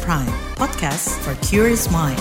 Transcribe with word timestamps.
Prime, 0.00 0.32
podcast 0.56 1.12
for 1.20 1.36
curious 1.44 1.92
mind. 1.92 2.16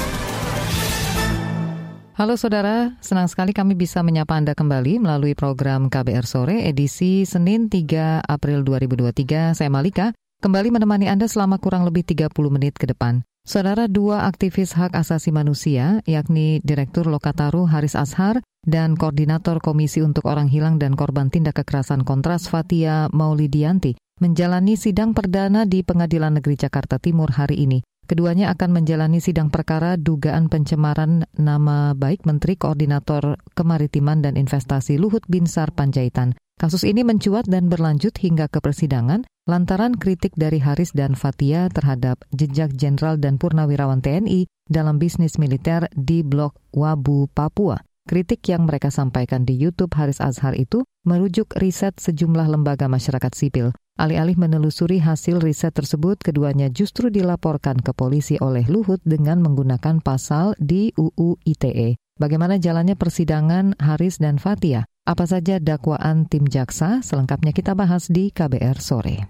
Halo 2.20 2.36
saudara, 2.36 3.00
senang 3.00 3.32
sekali 3.32 3.56
kami 3.56 3.80
bisa 3.80 4.04
menyapa 4.04 4.36
Anda 4.36 4.52
kembali 4.52 5.00
melalui 5.00 5.40
program 5.40 5.88
KBR 5.88 6.28
Sore 6.28 6.68
edisi 6.68 7.24
Senin 7.24 7.72
3 7.72 8.28
April 8.28 8.68
2023. 8.68 9.56
Saya 9.56 9.72
Malika, 9.72 10.12
kembali 10.44 10.68
menemani 10.68 11.08
Anda 11.08 11.32
selama 11.32 11.64
kurang 11.64 11.88
lebih 11.88 12.04
30 12.04 12.36
menit 12.52 12.76
ke 12.76 12.92
depan. 12.92 13.24
Saudara 13.48 13.88
dua 13.88 14.28
aktivis 14.28 14.76
hak 14.76 14.92
asasi 14.92 15.32
manusia, 15.32 16.04
yakni 16.04 16.60
Direktur 16.68 17.08
Lokataru 17.08 17.72
Haris 17.72 17.96
Ashar 17.96 18.44
dan 18.68 19.00
Koordinator 19.00 19.64
Komisi 19.64 20.04
untuk 20.04 20.28
Orang 20.28 20.52
Hilang 20.52 20.76
dan 20.76 21.00
Korban 21.00 21.32
Tindak 21.32 21.64
Kekerasan 21.64 22.04
Kontras 22.04 22.52
Fatia 22.52 23.08
Maulidianti, 23.16 23.96
menjalani 24.22 24.78
sidang 24.78 25.18
perdana 25.18 25.66
di 25.66 25.82
Pengadilan 25.82 26.38
Negeri 26.38 26.54
Jakarta 26.54 27.02
Timur 27.02 27.34
hari 27.34 27.66
ini. 27.66 27.82
Keduanya 28.06 28.54
akan 28.54 28.70
menjalani 28.70 29.18
sidang 29.18 29.50
perkara 29.50 29.98
dugaan 29.98 30.46
pencemaran 30.46 31.26
nama 31.34 31.98
baik 31.98 32.30
Menteri 32.30 32.54
Koordinator 32.54 33.42
Kemaritiman 33.58 34.22
dan 34.22 34.38
Investasi 34.38 35.02
Luhut 35.02 35.26
Binsar 35.26 35.74
Panjaitan. 35.74 36.38
Kasus 36.62 36.86
ini 36.86 37.02
mencuat 37.02 37.50
dan 37.50 37.66
berlanjut 37.66 38.14
hingga 38.22 38.46
ke 38.46 38.62
persidangan 38.62 39.26
lantaran 39.50 39.98
kritik 39.98 40.38
dari 40.38 40.62
Haris 40.62 40.94
dan 40.94 41.18
Fatia 41.18 41.66
terhadap 41.74 42.22
jejak 42.30 42.78
jenderal 42.78 43.18
dan 43.18 43.42
purnawirawan 43.42 44.06
TNI 44.06 44.46
dalam 44.70 45.02
bisnis 45.02 45.42
militer 45.42 45.90
di 45.98 46.22
Blok 46.22 46.62
Wabu, 46.70 47.26
Papua. 47.34 47.82
Kritik 48.06 48.46
yang 48.46 48.70
mereka 48.70 48.94
sampaikan 48.94 49.50
di 49.50 49.58
YouTube 49.58 49.98
Haris 49.98 50.22
Azhar 50.22 50.54
itu 50.54 50.86
merujuk 51.10 51.58
riset 51.58 51.98
sejumlah 51.98 52.46
lembaga 52.50 52.86
masyarakat 52.86 53.34
sipil. 53.34 53.74
Alih-alih 54.02 54.34
menelusuri 54.34 54.98
hasil 54.98 55.38
riset 55.46 55.78
tersebut, 55.78 56.18
keduanya 56.18 56.74
justru 56.74 57.14
dilaporkan 57.14 57.78
ke 57.78 57.94
polisi 57.94 58.34
oleh 58.42 58.66
Luhut 58.66 58.98
dengan 59.06 59.38
menggunakan 59.46 60.02
pasal 60.02 60.58
di 60.58 60.90
UU 60.98 61.38
ITE. 61.46 62.02
Bagaimana 62.18 62.58
jalannya 62.58 62.98
persidangan 62.98 63.78
Haris 63.78 64.18
dan 64.18 64.42
Fatia? 64.42 64.90
Apa 65.06 65.30
saja 65.30 65.62
dakwaan 65.62 66.26
tim 66.26 66.50
jaksa? 66.50 67.06
Selengkapnya 67.06 67.54
kita 67.54 67.78
bahas 67.78 68.10
di 68.10 68.34
KBR 68.34 68.82
sore. 68.82 69.30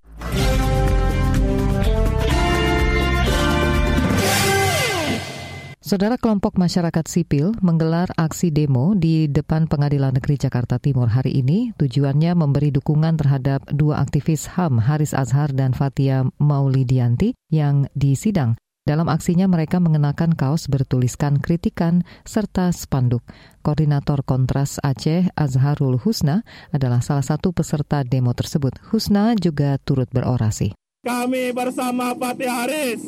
Saudara 5.81 6.13
kelompok 6.13 6.61
masyarakat 6.61 7.09
sipil 7.09 7.57
menggelar 7.57 8.13
aksi 8.13 8.53
demo 8.53 8.93
di 8.93 9.25
depan 9.25 9.65
Pengadilan 9.65 10.13
Negeri 10.13 10.37
Jakarta 10.37 10.77
Timur 10.77 11.09
hari 11.09 11.41
ini. 11.41 11.73
Tujuannya 11.73 12.37
memberi 12.37 12.69
dukungan 12.69 13.17
terhadap 13.17 13.65
dua 13.73 13.97
aktivis 13.97 14.45
HAM, 14.53 14.77
Haris 14.77 15.17
Azhar 15.17 15.49
dan 15.49 15.73
Fatia 15.73 16.21
Maulidianti, 16.37 17.33
yang 17.49 17.89
disidang. 17.97 18.61
Dalam 18.85 19.09
aksinya 19.09 19.49
mereka 19.49 19.81
mengenakan 19.81 20.37
kaos 20.37 20.69
bertuliskan 20.69 21.41
kritikan 21.41 22.05
serta 22.29 22.69
spanduk. 22.69 23.25
Koordinator 23.65 24.21
Kontras 24.21 24.77
Aceh 24.85 25.33
Azharul 25.33 25.97
Husna 25.97 26.45
adalah 26.69 27.01
salah 27.01 27.25
satu 27.25 27.57
peserta 27.57 28.05
demo 28.05 28.37
tersebut. 28.37 28.77
Husna 28.93 29.33
juga 29.33 29.81
turut 29.81 30.13
berorasi. 30.13 30.77
Kami 31.01 31.49
bersama 31.57 32.13
Fatih 32.13 32.53
Haris 32.53 33.01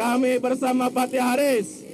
kami 0.00 0.40
bersama 0.40 0.88
Fatih 0.88 1.20
Haris. 1.20 1.84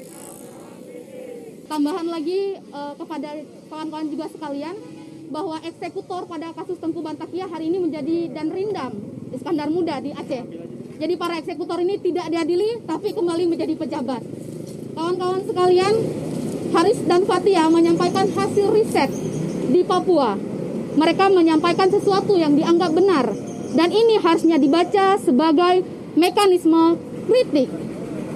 Tambahan 1.67 2.07
lagi 2.07 2.55
uh, 2.71 2.95
kepada 2.95 3.43
kawan-kawan 3.67 4.07
juga 4.07 4.31
sekalian 4.31 4.79
bahwa 5.35 5.59
eksekutor 5.67 6.31
pada 6.31 6.55
kasus 6.55 6.79
Tengku 6.79 7.03
Bantakia 7.03 7.51
hari 7.51 7.67
ini 7.67 7.83
menjadi 7.83 8.31
dan 8.31 8.55
rindam 8.55 8.95
Iskandar 9.35 9.67
Muda 9.75 9.99
di 9.99 10.15
Aceh. 10.15 10.47
Jadi 11.03 11.15
para 11.19 11.35
eksekutor 11.43 11.83
ini 11.83 11.99
tidak 11.99 12.31
diadili 12.31 12.79
tapi 12.87 13.11
kembali 13.11 13.51
menjadi 13.51 13.75
pejabat. 13.75 14.23
Kawan-kawan 14.95 15.43
sekalian, 15.43 15.95
Haris 16.79 17.03
dan 17.11 17.27
Fatia 17.27 17.67
menyampaikan 17.67 18.31
hasil 18.31 18.71
riset 18.71 19.11
di 19.75 19.83
Papua. 19.83 20.39
Mereka 20.95 21.27
menyampaikan 21.35 21.91
sesuatu 21.91 22.39
yang 22.39 22.55
dianggap 22.55 22.95
benar 22.95 23.27
dan 23.75 23.91
ini 23.91 24.23
harusnya 24.23 24.63
dibaca 24.63 25.19
sebagai 25.19 25.83
mekanisme 26.15 26.97
kritik 27.27 27.69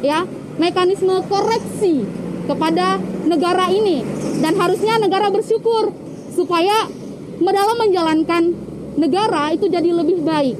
ya 0.00 0.24
mekanisme 0.56 1.24
koreksi 1.28 2.04
kepada 2.48 3.00
negara 3.24 3.70
ini 3.70 4.02
dan 4.40 4.56
harusnya 4.56 4.98
negara 4.98 5.30
bersyukur 5.30 5.92
supaya 6.34 6.88
dalam 7.40 7.76
menjalankan 7.80 8.42
negara 9.00 9.54
itu 9.54 9.66
jadi 9.68 9.90
lebih 9.92 10.20
baik. 10.24 10.56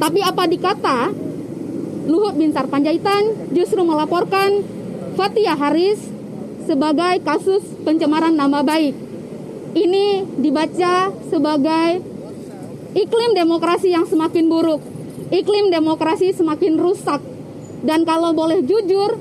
Tapi 0.00 0.20
apa 0.24 0.48
dikata 0.48 1.12
Luhut 2.08 2.32
Binsar 2.34 2.64
Panjaitan 2.72 3.52
justru 3.52 3.84
melaporkan 3.84 4.64
Fatia 5.14 5.52
Haris 5.52 6.00
sebagai 6.64 7.20
kasus 7.20 7.60
pencemaran 7.84 8.32
nama 8.32 8.64
baik. 8.64 8.96
Ini 9.76 10.24
dibaca 10.40 11.12
sebagai 11.28 12.00
iklim 12.96 13.30
demokrasi 13.36 13.92
yang 13.92 14.08
semakin 14.08 14.48
buruk, 14.48 14.80
iklim 15.30 15.70
demokrasi 15.70 16.32
semakin 16.34 16.80
rusak 16.80 17.20
dan 17.80 18.04
kalau 18.04 18.36
boleh 18.36 18.64
jujur, 18.64 19.16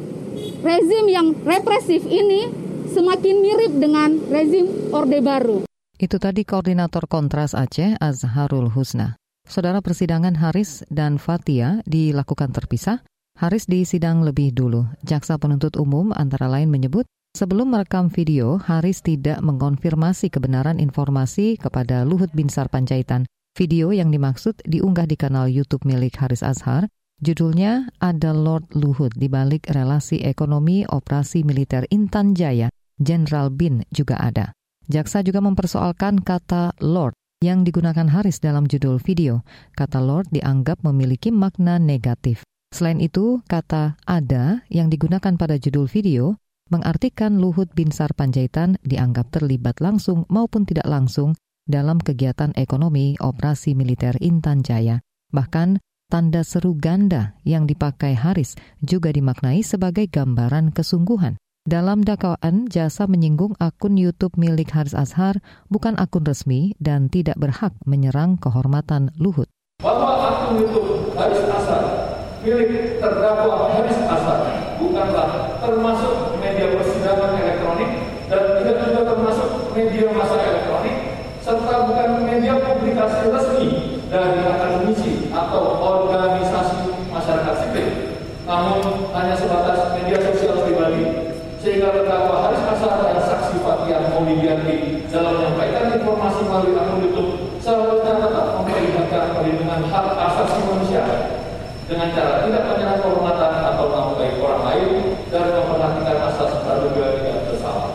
rezim 0.63 1.05
yang 1.07 1.35
represif 1.47 2.03
ini 2.03 2.51
semakin 2.91 3.35
mirip 3.39 3.73
dengan 3.77 4.19
rezim 4.27 4.67
Orde 4.91 5.19
Baru. 5.23 5.57
Itu 5.99 6.15
tadi 6.15 6.47
Koordinator 6.47 7.11
Kontras 7.11 7.51
Aceh 7.51 7.99
Azharul 7.99 8.71
Husna. 8.71 9.19
Saudara 9.43 9.83
persidangan 9.83 10.37
Haris 10.37 10.85
dan 10.87 11.19
Fatia 11.19 11.83
dilakukan 11.83 12.53
terpisah. 12.53 13.03
Haris 13.39 13.67
disidang 13.67 14.23
lebih 14.23 14.51
dulu. 14.51 14.87
Jaksa 15.03 15.39
penuntut 15.39 15.79
umum 15.79 16.11
antara 16.11 16.51
lain 16.51 16.67
menyebut 16.67 17.07
sebelum 17.35 17.71
merekam 17.71 18.11
video, 18.11 18.59
Haris 18.59 18.99
tidak 18.99 19.39
mengkonfirmasi 19.39 20.27
kebenaran 20.27 20.77
informasi 20.77 21.55
kepada 21.55 22.03
Luhut 22.03 22.31
Binsar 22.35 22.67
Panjaitan. 22.67 23.25
Video 23.57 23.91
yang 23.91 24.11
dimaksud 24.13 24.61
diunggah 24.63 25.07
di 25.09 25.17
kanal 25.17 25.49
YouTube 25.49 25.83
milik 25.83 26.15
Haris 26.19 26.45
Azhar 26.45 26.87
Judulnya 27.19 27.91
ada 27.99 28.31
Lord 28.31 28.71
Luhut 28.79 29.11
di 29.11 29.27
balik 29.27 29.67
relasi 29.67 30.23
ekonomi 30.23 30.87
operasi 30.87 31.43
militer 31.43 31.83
Intan 31.91 32.31
Jaya, 32.31 32.71
Jenderal 32.95 33.51
Bin 33.51 33.83
juga 33.91 34.15
ada. 34.23 34.55
Jaksa 34.87 35.19
juga 35.19 35.43
mempersoalkan 35.43 36.23
kata 36.23 36.79
Lord 36.79 37.11
yang 37.43 37.67
digunakan 37.67 38.07
Haris 38.07 38.39
dalam 38.39 38.71
judul 38.71 39.03
video. 39.03 39.43
Kata 39.75 39.99
Lord 39.99 40.31
dianggap 40.31 40.79
memiliki 40.87 41.27
makna 41.27 41.75
negatif. 41.75 42.47
Selain 42.71 43.03
itu, 43.03 43.43
kata 43.51 43.99
ada 44.07 44.63
yang 44.71 44.87
digunakan 44.87 45.35
pada 45.35 45.59
judul 45.59 45.91
video 45.91 46.39
mengartikan 46.71 47.35
Luhut 47.35 47.67
bin 47.75 47.91
Sar 47.91 48.15
Panjaitan 48.15 48.79
dianggap 48.87 49.27
terlibat 49.35 49.83
langsung 49.83 50.23
maupun 50.31 50.63
tidak 50.63 50.87
langsung 50.87 51.35
dalam 51.67 51.99
kegiatan 51.99 52.55
ekonomi 52.55 53.19
operasi 53.19 53.75
militer 53.75 54.15
Intan 54.23 54.63
Jaya. 54.63 55.03
Bahkan 55.35 55.81
tanda 56.09 56.41
seru 56.41 56.73
ganda 56.73 57.37
yang 57.45 57.69
dipakai 57.69 58.17
Haris 58.17 58.57
juga 58.81 59.13
dimaknai 59.13 59.61
sebagai 59.61 60.09
gambaran 60.09 60.73
kesungguhan. 60.73 61.37
Dalam 61.69 62.01
dakwaan, 62.01 62.65
jasa 62.65 63.05
menyinggung 63.05 63.53
akun 63.61 63.93
YouTube 63.93 64.33
milik 64.41 64.73
Haris 64.73 64.97
Azhar 64.97 65.37
bukan 65.69 65.93
akun 66.01 66.25
resmi 66.25 66.73
dan 66.81 67.13
tidak 67.13 67.37
berhak 67.37 67.77
menyerang 67.85 68.41
kehormatan 68.41 69.13
Luhut. 69.21 69.45
Bahwa 69.85 70.17
akun 70.17 70.65
YouTube 70.65 71.13
Haris 71.13 71.45
Azhar 71.45 71.83
milik 72.41 72.97
terdakwa 72.97 73.69
Haris 73.77 74.01
Azhar 74.01 74.39
bukanlah 74.81 75.61
termasuk 75.61 76.41
media 76.41 76.73
persidangan 76.73 77.37
elektronik 77.37 77.91
dan 78.33 78.41
tidak 78.57 78.75
juga 78.89 79.01
termasuk 79.13 79.49
media 79.77 80.05
masa 80.09 80.35
elektronik 80.41 80.95
serta 81.45 81.85
bukan 81.85 82.09
media 82.25 82.57
publikasi 82.61 83.29
resmi 83.29 83.67
dari 84.09 84.41
akademisi 84.41 85.29
atau 85.29 85.77
organisasi 85.77 87.09
masyarakat 87.13 87.55
sipil, 87.61 87.87
namun 88.49 89.05
hanya 89.19 89.35
sebatas 89.35 89.91
media 89.99 90.15
sosial 90.23 90.63
pribadi, 90.63 91.03
sehingga 91.59 91.91
terdakwa 91.91 92.47
Haris 92.47 92.63
Asar 92.63 93.03
dan 93.03 93.19
saksi 93.19 93.59
Fatia 93.59 94.07
Maulidianti 94.07 95.03
dalam 95.11 95.35
menyampaikan 95.35 95.91
informasi 95.99 96.39
melalui 96.47 96.79
akun 96.79 97.03
YouTube 97.03 97.31
seharusnya 97.59 98.15
tetap 98.15 98.45
memperlihatkan 98.55 99.23
perlindungan 99.35 99.81
hak 99.91 100.07
asasi 100.15 100.57
manusia 100.63 101.03
dengan 101.91 102.07
cara 102.15 102.47
tidak 102.47 102.63
menyerang 102.63 102.99
kehormatan 103.03 103.51
atau 103.75 104.15
baik 104.15 104.35
orang 104.39 104.63
lain 104.63 104.89
dan 105.27 105.45
memperhatikan 105.51 106.17
asas 106.31 106.51
praduga 106.63 107.05
tidak 107.19 107.37
bersalah. 107.51 107.91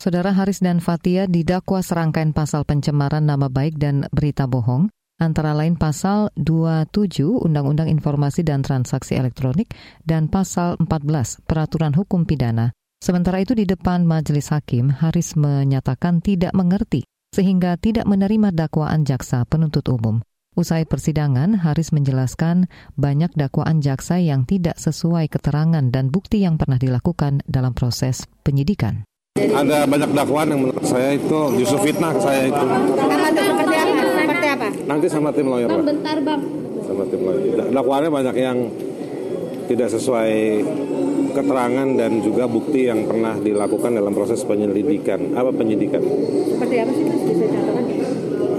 Saudara 0.00 0.30
Haris 0.32 0.62
dan 0.62 0.78
Fatia 0.78 1.26
didakwa 1.26 1.82
serangkaian 1.82 2.30
pasal 2.30 2.62
pencemaran 2.64 3.26
nama 3.26 3.50
baik 3.50 3.76
dan 3.76 4.06
berita 4.14 4.46
bohong 4.46 4.88
antara 5.20 5.52
lain 5.52 5.76
pasal 5.76 6.32
27 6.40 7.22
Undang-Undang 7.44 7.92
Informasi 7.92 8.42
dan 8.42 8.64
Transaksi 8.64 9.14
Elektronik 9.14 9.76
dan 10.02 10.26
pasal 10.26 10.80
14 10.80 11.44
Peraturan 11.44 11.92
Hukum 11.92 12.24
Pidana. 12.24 12.72
Sementara 13.00 13.40
itu 13.40 13.56
di 13.56 13.68
depan 13.68 14.08
majelis 14.08 14.52
hakim, 14.52 14.92
Haris 14.92 15.36
menyatakan 15.36 16.24
tidak 16.24 16.52
mengerti 16.56 17.04
sehingga 17.30 17.78
tidak 17.78 18.04
menerima 18.08 18.50
dakwaan 18.50 19.06
jaksa 19.06 19.46
penuntut 19.46 19.86
umum. 19.86 20.20
Usai 20.58 20.82
persidangan, 20.82 21.62
Haris 21.62 21.94
menjelaskan 21.94 22.66
banyak 22.98 23.30
dakwaan 23.38 23.78
jaksa 23.78 24.18
yang 24.18 24.42
tidak 24.44 24.76
sesuai 24.82 25.30
keterangan 25.30 25.94
dan 25.94 26.10
bukti 26.10 26.42
yang 26.42 26.58
pernah 26.58 26.76
dilakukan 26.76 27.46
dalam 27.46 27.70
proses 27.70 28.26
penyidikan. 28.42 29.06
Ada 29.38 29.86
banyak 29.86 30.10
dakwaan 30.10 30.50
yang 30.50 30.60
menurut 30.66 30.84
saya 30.84 31.14
itu 31.14 31.54
justru 31.56 31.88
fitnah 31.88 32.12
saya 32.18 32.50
itu. 32.50 32.64
Apa? 34.50 34.68
Nanti 34.86 35.06
sama 35.06 35.30
tim 35.30 35.46
lawyer 35.46 35.70
Bang, 35.70 35.86
bentar 35.86 36.16
bang. 36.18 36.40
Sama 36.82 37.04
tim 37.06 37.20
lawyer. 37.22 37.54
Da- 37.54 37.70
Dakwaannya 37.70 38.10
banyak 38.10 38.36
yang 38.36 38.58
tidak 39.70 39.88
sesuai 39.94 40.34
keterangan 41.30 41.88
dan 41.94 42.18
juga 42.18 42.50
bukti 42.50 42.90
yang 42.90 43.06
pernah 43.06 43.38
dilakukan 43.38 43.94
dalam 43.94 44.10
proses 44.10 44.42
penyelidikan. 44.42 45.30
Apa 45.38 45.54
penyidikan? 45.54 46.02
Seperti 46.02 46.74
apa 46.82 46.90
sih 46.90 47.04
mas? 47.06 47.20
Bisa 47.22 47.44
contohkan? 47.46 47.84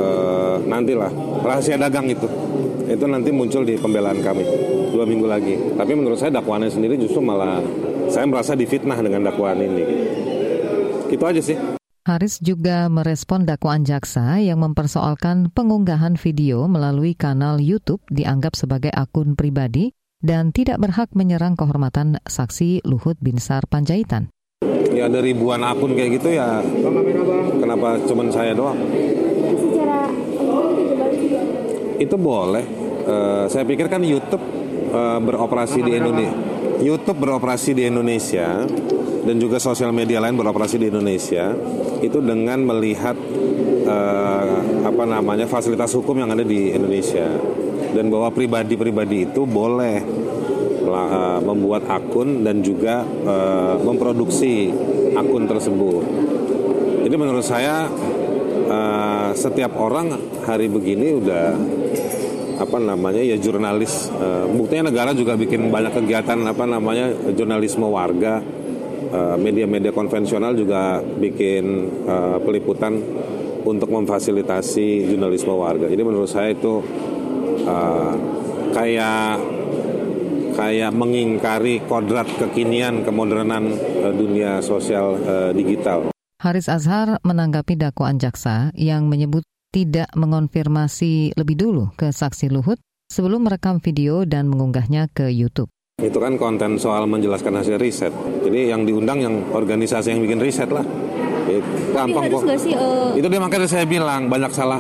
Eh, 0.02 0.56
nantilah 0.66 1.12
rahasia 1.44 1.78
dagang 1.78 2.08
itu 2.08 2.26
itu 2.88 3.06
nanti 3.08 3.30
muncul 3.32 3.64
di 3.64 3.78
pembelaan 3.80 4.20
kami 4.20 4.44
dua 4.92 5.08
minggu 5.08 5.24
lagi 5.24 5.56
tapi 5.78 5.96
menurut 5.96 6.20
saya 6.20 6.34
dakwaannya 6.34 6.68
sendiri 6.68 7.00
justru 7.00 7.24
malah 7.24 7.62
saya 8.12 8.28
merasa 8.28 8.52
difitnah 8.52 9.00
dengan 9.00 9.32
dakwaan 9.32 9.62
ini 9.62 9.84
gitu 11.08 11.24
aja 11.24 11.40
sih 11.40 11.71
Haris 12.02 12.42
juga 12.42 12.90
merespon 12.90 13.46
dakwaan 13.46 13.86
jaksa 13.86 14.42
yang 14.42 14.66
mempersoalkan 14.66 15.54
pengunggahan 15.54 16.18
video 16.18 16.66
melalui 16.66 17.14
kanal 17.14 17.62
YouTube 17.62 18.02
dianggap 18.10 18.58
sebagai 18.58 18.90
akun 18.90 19.38
pribadi 19.38 19.94
dan 20.18 20.50
tidak 20.50 20.82
berhak 20.82 21.14
menyerang 21.14 21.54
kehormatan 21.54 22.18
saksi 22.26 22.82
Luhut 22.90 23.22
Binsar 23.22 23.70
Panjaitan. 23.70 24.34
ya 24.92 25.06
ada 25.06 25.22
ribuan 25.22 25.62
akun 25.62 25.94
kayak 25.94 26.18
gitu 26.18 26.34
ya 26.34 26.66
kenapa 27.62 28.02
cuman 28.10 28.34
saya 28.34 28.58
doang? 28.58 28.82
Itu 32.02 32.18
boleh 32.18 32.66
Eh, 33.02 33.46
saya 33.50 33.64
pikir 33.66 33.90
kan 33.90 34.02
YouTube 34.06 34.44
eh, 34.94 35.20
beroperasi 35.22 35.82
di 35.82 35.92
Indonesia. 35.98 36.38
YouTube 36.82 37.18
beroperasi 37.22 37.78
di 37.78 37.86
Indonesia 37.86 38.66
dan 39.22 39.36
juga 39.38 39.62
sosial 39.62 39.94
media 39.94 40.18
lain 40.18 40.34
beroperasi 40.34 40.82
di 40.82 40.90
Indonesia 40.90 41.54
itu 42.02 42.18
dengan 42.22 42.62
melihat 42.66 43.14
eh, 43.86 44.58
apa 44.86 45.04
namanya 45.06 45.46
fasilitas 45.50 45.94
hukum 45.98 46.22
yang 46.22 46.30
ada 46.34 46.46
di 46.46 46.74
Indonesia. 46.74 47.26
Dan 47.92 48.08
bahwa 48.08 48.32
pribadi-pribadi 48.32 49.34
itu 49.34 49.44
boleh 49.50 49.98
eh, 50.86 51.40
membuat 51.42 51.90
akun 51.90 52.46
dan 52.46 52.62
juga 52.62 53.02
eh, 53.06 53.76
memproduksi 53.82 54.70
akun 55.18 55.50
tersebut. 55.50 56.06
Jadi 57.02 57.16
menurut 57.18 57.46
saya 57.46 57.90
eh, 58.70 59.30
setiap 59.34 59.74
orang 59.78 60.14
hari 60.46 60.70
begini 60.70 61.18
udah 61.18 61.81
apa 62.62 62.78
namanya 62.78 63.26
ya 63.26 63.38
jurnalis. 63.42 64.14
Eh, 64.14 64.46
buktinya 64.54 64.94
negara 64.94 65.18
juga 65.18 65.34
bikin 65.34 65.74
banyak 65.74 65.98
kegiatan 65.98 66.38
apa 66.46 66.64
namanya 66.70 67.10
jurnalisme 67.34 67.90
warga. 67.90 68.38
Eh, 69.12 69.36
Media-media 69.42 69.90
konvensional 69.92 70.54
juga 70.54 71.02
bikin 71.02 71.66
eh, 72.06 72.38
peliputan 72.46 73.02
untuk 73.66 73.90
memfasilitasi 73.90 75.10
jurnalisme 75.10 75.54
warga. 75.58 75.90
Jadi 75.90 76.02
menurut 76.06 76.30
saya 76.30 76.54
itu 76.54 76.86
eh, 77.66 78.14
kayak 78.72 79.42
kayak 80.56 80.92
mengingkari 80.94 81.82
kodrat 81.90 82.28
kekinian 82.38 83.02
kemodernan 83.02 83.74
eh, 83.76 84.14
dunia 84.14 84.62
sosial 84.62 85.18
eh, 85.18 85.52
digital. 85.58 86.14
Haris 86.42 86.66
Azhar 86.74 87.22
menanggapi 87.22 87.78
dakwaan 87.78 88.18
jaksa 88.18 88.74
yang 88.74 89.06
menyebut 89.06 89.46
tidak 89.72 90.12
mengonfirmasi 90.14 91.34
lebih 91.40 91.56
dulu 91.56 91.96
ke 91.96 92.12
saksi 92.12 92.52
Luhut 92.52 92.78
sebelum 93.08 93.48
merekam 93.48 93.80
video 93.80 94.28
dan 94.28 94.52
mengunggahnya 94.52 95.08
ke 95.12 95.32
YouTube. 95.32 95.72
Itu 96.00 96.20
kan 96.20 96.36
konten 96.36 96.76
soal 96.76 97.08
menjelaskan 97.08 97.60
hasil 97.60 97.80
riset. 97.80 98.14
Jadi 98.44 98.72
yang 98.72 98.84
diundang 98.84 99.20
yang 99.24 99.36
organisasi 99.52 100.16
yang 100.16 100.22
bikin 100.24 100.40
riset 100.44 100.70
lah. 100.72 100.84
Gampang 101.92 102.32
kok. 102.32 102.48
sih 102.56 102.72
eh, 102.72 103.20
Itu 103.20 103.28
dia 103.28 103.42
makanya 103.44 103.68
saya 103.68 103.84
bilang 103.84 104.32
banyak 104.32 104.52
salah 104.56 104.80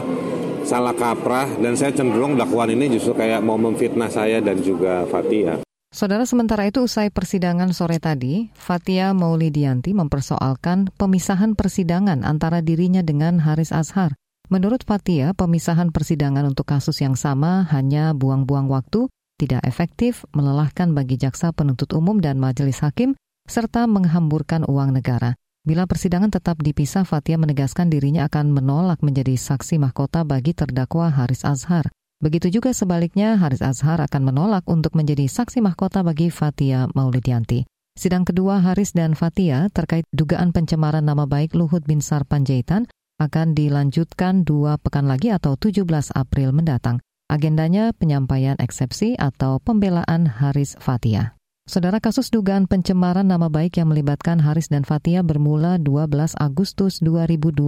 salah 0.63 0.95
kaprah 0.95 1.49
dan 1.59 1.73
saya 1.75 1.91
cenderung 1.91 2.38
dakwaan 2.38 2.71
ini 2.71 2.95
justru 2.95 3.17
kayak 3.17 3.43
mau 3.43 3.57
memfitnah 3.57 4.07
saya 4.07 4.39
dan 4.39 4.61
juga 4.61 5.03
Fatia. 5.09 5.59
Saudara 5.91 6.23
sementara 6.23 6.63
itu 6.71 6.88
usai 6.88 7.11
persidangan 7.11 7.75
sore 7.75 7.99
tadi, 7.99 8.47
Fatia 8.55 9.11
Maulidianti 9.11 9.91
mempersoalkan 9.91 10.88
pemisahan 10.95 11.59
persidangan 11.59 12.23
antara 12.23 12.63
dirinya 12.63 13.03
dengan 13.03 13.43
Haris 13.43 13.75
Azhar. 13.75 14.15
Menurut 14.51 14.83
Fatia, 14.83 15.31
pemisahan 15.31 15.95
persidangan 15.95 16.44
untuk 16.44 16.68
kasus 16.68 17.00
yang 17.00 17.15
sama 17.15 17.63
hanya 17.71 18.12
buang-buang 18.12 18.68
waktu, 18.68 19.07
tidak 19.39 19.63
efektif, 19.63 20.27
melelahkan 20.36 20.92
bagi 20.92 21.15
jaksa 21.15 21.56
penuntut 21.56 21.95
umum 21.95 22.19
dan 22.19 22.36
majelis 22.36 22.83
hakim, 22.83 23.15
serta 23.48 23.88
menghamburkan 23.88 24.68
uang 24.68 24.92
negara. 24.92 25.39
Bila 25.63 25.88
persidangan 25.88 26.36
tetap 26.36 26.59
dipisah, 26.59 27.07
Fatia 27.07 27.39
menegaskan 27.39 27.88
dirinya 27.88 28.27
akan 28.27 28.51
menolak 28.51 29.00
menjadi 29.00 29.39
saksi 29.39 29.80
mahkota 29.80 30.27
bagi 30.27 30.51
terdakwa 30.51 31.07
Haris 31.07 31.48
Azhar. 31.48 31.88
Begitu 32.19 32.51
juga 32.51 32.75
sebaliknya, 32.75 33.39
Haris 33.39 33.63
Azhar 33.63 34.03
akan 34.03 34.36
menolak 34.36 34.68
untuk 34.68 35.00
menjadi 35.00 35.31
saksi 35.31 35.63
mahkota 35.63 36.03
bagi 36.03 36.27
Fatia 36.27 36.92
Maulidianti. 36.92 37.63
Sidang 37.95 38.27
kedua 38.27 38.59
Haris 38.59 38.92
dan 38.92 39.15
Fatia 39.15 39.71
terkait 39.71 40.03
dugaan 40.12 40.51
pencemaran 40.51 41.07
nama 41.07 41.24
baik 41.24 41.56
Luhut 41.56 41.88
Binsar 41.88 42.27
Panjaitan 42.27 42.92
akan 43.21 43.53
dilanjutkan 43.53 44.41
dua 44.41 44.81
pekan 44.81 45.06
lagi 45.06 45.29
atau 45.29 45.53
17 45.53 45.85
April 46.18 46.50
mendatang. 46.57 46.97
Agendanya 47.29 47.94
penyampaian 47.94 48.57
eksepsi 48.57 49.13
atau 49.21 49.62
pembelaan 49.62 50.25
Haris 50.25 50.73
Fatia. 50.81 51.38
Saudara 51.69 52.01
kasus 52.01 52.33
dugaan 52.33 52.65
pencemaran 52.65 53.29
nama 53.29 53.45
baik 53.45 53.77
yang 53.77 53.94
melibatkan 53.94 54.41
Haris 54.41 54.73
dan 54.73 54.81
Fatia 54.81 55.21
bermula 55.21 55.77
12 55.77 56.33
Agustus 56.41 57.00
2021. 57.06 57.62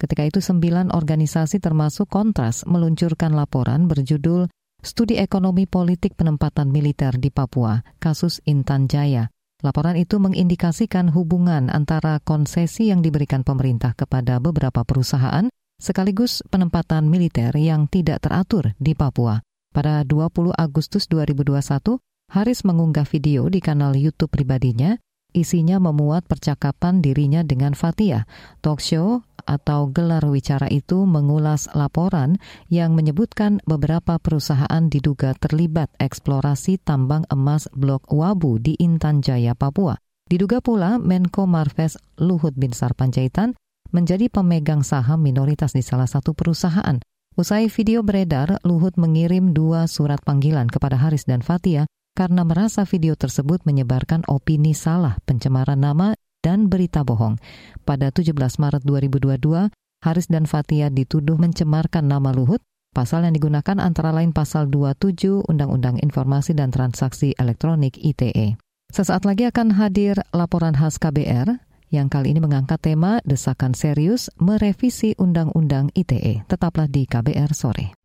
Ketika 0.00 0.22
itu 0.24 0.40
sembilan 0.40 0.88
organisasi 0.88 1.60
termasuk 1.60 2.08
Kontras 2.08 2.64
meluncurkan 2.64 3.36
laporan 3.36 3.86
berjudul 3.86 4.48
Studi 4.80 5.20
Ekonomi 5.20 5.68
Politik 5.68 6.16
Penempatan 6.16 6.72
Militer 6.72 7.20
di 7.20 7.28
Papua, 7.28 7.84
kasus 8.00 8.40
Intan 8.48 8.88
Jaya. 8.88 9.33
Laporan 9.64 9.96
itu 9.96 10.20
mengindikasikan 10.20 11.08
hubungan 11.08 11.72
antara 11.72 12.20
konsesi 12.20 12.92
yang 12.92 13.00
diberikan 13.00 13.40
pemerintah 13.48 13.96
kepada 13.96 14.36
beberapa 14.36 14.84
perusahaan 14.84 15.48
sekaligus 15.80 16.44
penempatan 16.52 17.08
militer 17.08 17.48
yang 17.56 17.88
tidak 17.88 18.20
teratur 18.20 18.76
di 18.76 18.92
Papua. 18.92 19.40
Pada 19.72 20.04
20 20.04 20.52
Agustus 20.52 21.08
2021, 21.08 21.96
Haris 22.28 22.60
mengunggah 22.60 23.08
video 23.08 23.48
di 23.48 23.64
kanal 23.64 23.96
YouTube 23.96 24.36
pribadinya. 24.36 25.00
Isinya 25.34 25.80
memuat 25.82 26.28
percakapan 26.28 27.00
dirinya 27.00 27.40
dengan 27.42 27.72
Fatia. 27.72 28.28
Talk 28.60 28.84
show 28.84 29.24
atau 29.44 29.92
gelar 29.92 30.24
wicara 30.26 30.66
itu 30.72 31.04
mengulas 31.04 31.68
laporan 31.72 32.40
yang 32.72 32.96
menyebutkan 32.98 33.60
beberapa 33.64 34.16
perusahaan 34.18 34.82
diduga 34.90 35.36
terlibat 35.36 35.92
eksplorasi 36.00 36.82
tambang 36.82 37.28
emas 37.28 37.68
Blok 37.72 38.08
Wabu 38.10 38.58
di 38.58 38.74
Intan 38.80 39.20
Jaya, 39.20 39.52
Papua. 39.52 39.96
Diduga 40.24 40.64
pula 40.64 40.96
Menko 40.96 41.44
Marves 41.44 42.00
Luhut 42.16 42.56
Binsar 42.56 42.96
Panjaitan 42.96 43.52
menjadi 43.92 44.32
pemegang 44.32 44.82
saham 44.82 45.20
minoritas 45.22 45.76
di 45.76 45.84
salah 45.84 46.08
satu 46.08 46.32
perusahaan. 46.32 46.98
Usai 47.36 47.68
video 47.68 48.00
beredar, 48.00 48.58
Luhut 48.64 48.96
mengirim 48.96 49.52
dua 49.52 49.84
surat 49.86 50.22
panggilan 50.24 50.66
kepada 50.66 50.96
Haris 50.96 51.28
dan 51.28 51.44
Fatia 51.44 51.84
karena 52.14 52.46
merasa 52.46 52.86
video 52.86 53.18
tersebut 53.18 53.66
menyebarkan 53.66 54.22
opini 54.30 54.70
salah, 54.70 55.18
pencemaran 55.26 55.82
nama, 55.82 56.14
dan 56.44 56.68
berita 56.68 57.00
bohong. 57.00 57.40
Pada 57.88 58.12
17 58.12 58.36
Maret 58.36 58.84
2022, 58.84 59.72
Haris 60.04 60.28
dan 60.28 60.44
Fatia 60.44 60.92
dituduh 60.92 61.40
mencemarkan 61.40 62.04
nama 62.04 62.28
Luhut. 62.36 62.60
Pasal 62.92 63.24
yang 63.26 63.34
digunakan 63.34 63.80
antara 63.80 64.12
lain 64.12 64.30
pasal 64.30 64.68
27 64.68 65.48
Undang-Undang 65.48 66.04
Informasi 66.04 66.52
dan 66.54 66.70
Transaksi 66.70 67.34
Elektronik 67.40 67.98
ITE. 67.98 68.60
Sesaat 68.92 69.26
lagi 69.26 69.50
akan 69.50 69.74
hadir 69.74 70.20
laporan 70.30 70.78
khas 70.78 71.02
KBR 71.02 71.58
yang 71.90 72.06
kali 72.06 72.30
ini 72.30 72.38
mengangkat 72.38 72.78
tema 72.78 73.18
desakan 73.26 73.74
serius 73.74 74.30
merevisi 74.38 75.18
Undang-Undang 75.18 75.90
ITE. 75.98 76.46
Tetaplah 76.46 76.86
di 76.86 77.02
KBR 77.08 77.50
sore. 77.50 77.98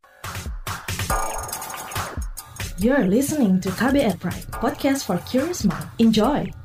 You're 2.80 3.12
listening 3.12 3.60
to 3.62 3.70
KBR 3.76 4.18
Pride, 4.24 4.48
podcast 4.56 5.04
for 5.04 5.20
curious 5.28 5.68
mind. 5.68 5.86
Enjoy! 6.00 6.59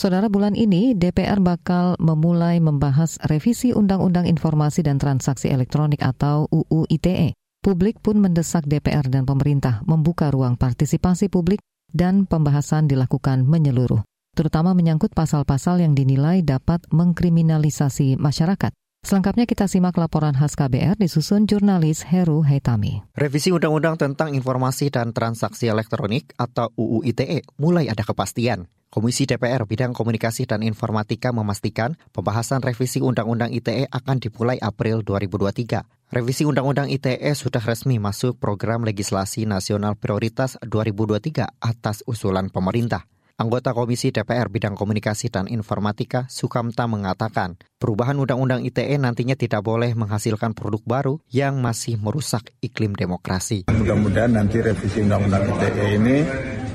Saudara 0.00 0.32
bulan 0.32 0.56
ini 0.56 0.96
DPR 0.96 1.44
bakal 1.44 1.92
memulai 2.00 2.56
membahas 2.56 3.20
revisi 3.28 3.76
Undang-Undang 3.76 4.24
Informasi 4.32 4.80
dan 4.80 4.96
Transaksi 4.96 5.52
Elektronik 5.52 6.00
atau 6.00 6.48
UU 6.48 6.88
ITE. 6.88 7.36
Publik 7.60 8.00
pun 8.00 8.16
mendesak 8.16 8.64
DPR 8.64 9.04
dan 9.12 9.28
pemerintah 9.28 9.84
membuka 9.84 10.32
ruang 10.32 10.56
partisipasi 10.56 11.28
publik 11.28 11.60
dan 11.92 12.24
pembahasan 12.24 12.88
dilakukan 12.88 13.44
menyeluruh, 13.44 14.00
terutama 14.32 14.72
menyangkut 14.72 15.12
pasal-pasal 15.12 15.84
yang 15.84 15.92
dinilai 15.92 16.40
dapat 16.40 16.80
mengkriminalisasi 16.88 18.16
masyarakat. 18.16 18.72
Selengkapnya 19.04 19.44
kita 19.44 19.68
simak 19.68 20.00
laporan 20.00 20.32
khas 20.32 20.56
KBR 20.56 20.96
disusun 20.96 21.44
jurnalis 21.44 22.08
Heru 22.08 22.40
Haitami. 22.40 23.04
Revisi 23.20 23.52
Undang-Undang 23.52 24.00
tentang 24.00 24.32
Informasi 24.32 24.88
dan 24.88 25.12
Transaksi 25.12 25.68
Elektronik 25.68 26.32
atau 26.40 26.72
UU 26.72 27.04
ITE 27.04 27.44
mulai 27.60 27.92
ada 27.92 28.00
kepastian. 28.00 28.64
Komisi 28.90 29.22
DPR 29.22 29.70
Bidang 29.70 29.94
Komunikasi 29.94 30.50
dan 30.50 30.66
Informatika 30.66 31.30
memastikan 31.30 31.94
pembahasan 32.10 32.58
revisi 32.58 32.98
Undang-Undang 32.98 33.54
ITE 33.54 33.86
akan 33.86 34.18
dimulai 34.18 34.58
April 34.58 35.06
2023. 35.06 36.10
Revisi 36.10 36.42
Undang-Undang 36.42 36.90
ITE 36.90 37.30
sudah 37.38 37.62
resmi 37.62 38.02
masuk 38.02 38.42
program 38.42 38.82
legislasi 38.82 39.46
nasional 39.46 39.94
prioritas 39.94 40.58
2023 40.66 41.62
atas 41.62 42.02
usulan 42.02 42.50
pemerintah. 42.50 43.06
Anggota 43.40 43.72
Komisi 43.72 44.12
DPR 44.12 44.52
Bidang 44.52 44.76
Komunikasi 44.76 45.32
dan 45.32 45.48
Informatika, 45.48 46.28
Sukamta 46.28 46.84
mengatakan, 46.84 47.56
perubahan 47.80 48.20
Undang-Undang 48.20 48.68
ITE 48.68 49.00
nantinya 49.00 49.32
tidak 49.32 49.64
boleh 49.64 49.96
menghasilkan 49.96 50.52
produk 50.52 50.84
baru 50.84 51.14
yang 51.32 51.56
masih 51.56 51.96
merusak 51.96 52.52
iklim 52.60 52.92
demokrasi. 52.92 53.72
Mudah-mudahan 53.72 54.36
nanti 54.36 54.60
revisi 54.60 55.00
Undang-Undang 55.00 55.56
ITE 55.56 55.86
ini 55.96 56.16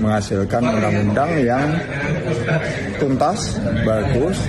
menghasilkan 0.01 0.63
undang-undang 0.65 1.31
yang 1.45 1.69
tuntas, 2.97 3.61
bagus, 3.85 4.41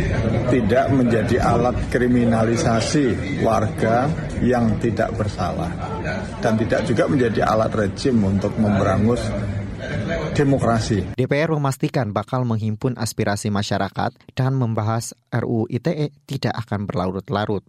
tidak 0.48 0.88
menjadi 0.96 1.36
alat 1.44 1.76
kriminalisasi 1.92 3.38
warga 3.44 4.08
yang 4.40 4.72
tidak 4.80 5.12
bersalah, 5.14 5.68
dan 6.40 6.56
tidak 6.56 6.80
juga 6.88 7.04
menjadi 7.12 7.44
alat 7.44 7.76
rejim 7.76 8.18
untuk 8.24 8.56
memberangus 8.56 9.20
demokrasi. 10.36 11.16
DPR 11.16 11.50
memastikan 11.56 12.12
bakal 12.12 12.44
menghimpun 12.44 12.94
aspirasi 13.00 13.48
masyarakat 13.48 14.12
dan 14.36 14.52
membahas 14.52 15.16
RUU 15.32 15.66
ITE 15.72 16.12
tidak 16.28 16.54
akan 16.66 16.84
berlarut-larut. 16.84 17.64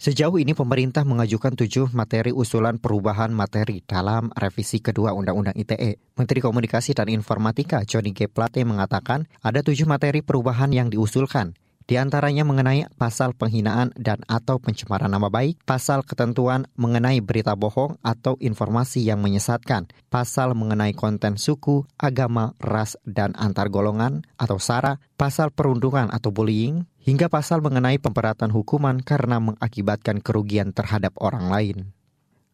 Sejauh 0.00 0.40
ini 0.40 0.56
pemerintah 0.56 1.04
mengajukan 1.04 1.52
tujuh 1.60 1.92
materi 1.92 2.32
usulan 2.32 2.80
perubahan 2.80 3.28
materi 3.36 3.84
dalam 3.84 4.32
revisi 4.32 4.80
kedua 4.80 5.12
Undang-Undang 5.12 5.60
ITE. 5.60 6.00
Menteri 6.16 6.40
Komunikasi 6.40 6.96
dan 6.96 7.12
Informatika 7.12 7.84
Johnny 7.84 8.16
G. 8.16 8.24
Plate 8.24 8.64
mengatakan 8.64 9.28
ada 9.44 9.60
tujuh 9.60 9.84
materi 9.84 10.24
perubahan 10.24 10.72
yang 10.72 10.88
diusulkan. 10.88 11.52
Di 11.90 11.98
antaranya 11.98 12.46
mengenai 12.46 12.86
pasal 12.94 13.34
penghinaan 13.34 13.90
dan 13.98 14.22
atau 14.30 14.62
pencemaran 14.62 15.10
nama 15.10 15.26
baik, 15.26 15.58
pasal 15.66 16.06
ketentuan 16.06 16.70
mengenai 16.78 17.18
berita 17.18 17.58
bohong 17.58 17.98
atau 18.06 18.38
informasi 18.38 19.02
yang 19.02 19.18
menyesatkan, 19.18 19.90
pasal 20.06 20.54
mengenai 20.54 20.94
konten 20.94 21.34
suku, 21.34 21.82
agama, 21.98 22.54
ras, 22.62 22.94
dan 23.02 23.34
antar 23.34 23.74
golongan 23.74 24.22
atau 24.38 24.62
SARA, 24.62 25.02
pasal 25.18 25.50
perundungan 25.50 26.14
atau 26.14 26.30
bullying, 26.30 26.86
hingga 27.02 27.26
pasal 27.26 27.58
mengenai 27.58 27.98
pemberatan 27.98 28.54
hukuman 28.54 29.02
karena 29.02 29.42
mengakibatkan 29.42 30.22
kerugian 30.22 30.70
terhadap 30.70 31.18
orang 31.18 31.50
lain. 31.50 31.90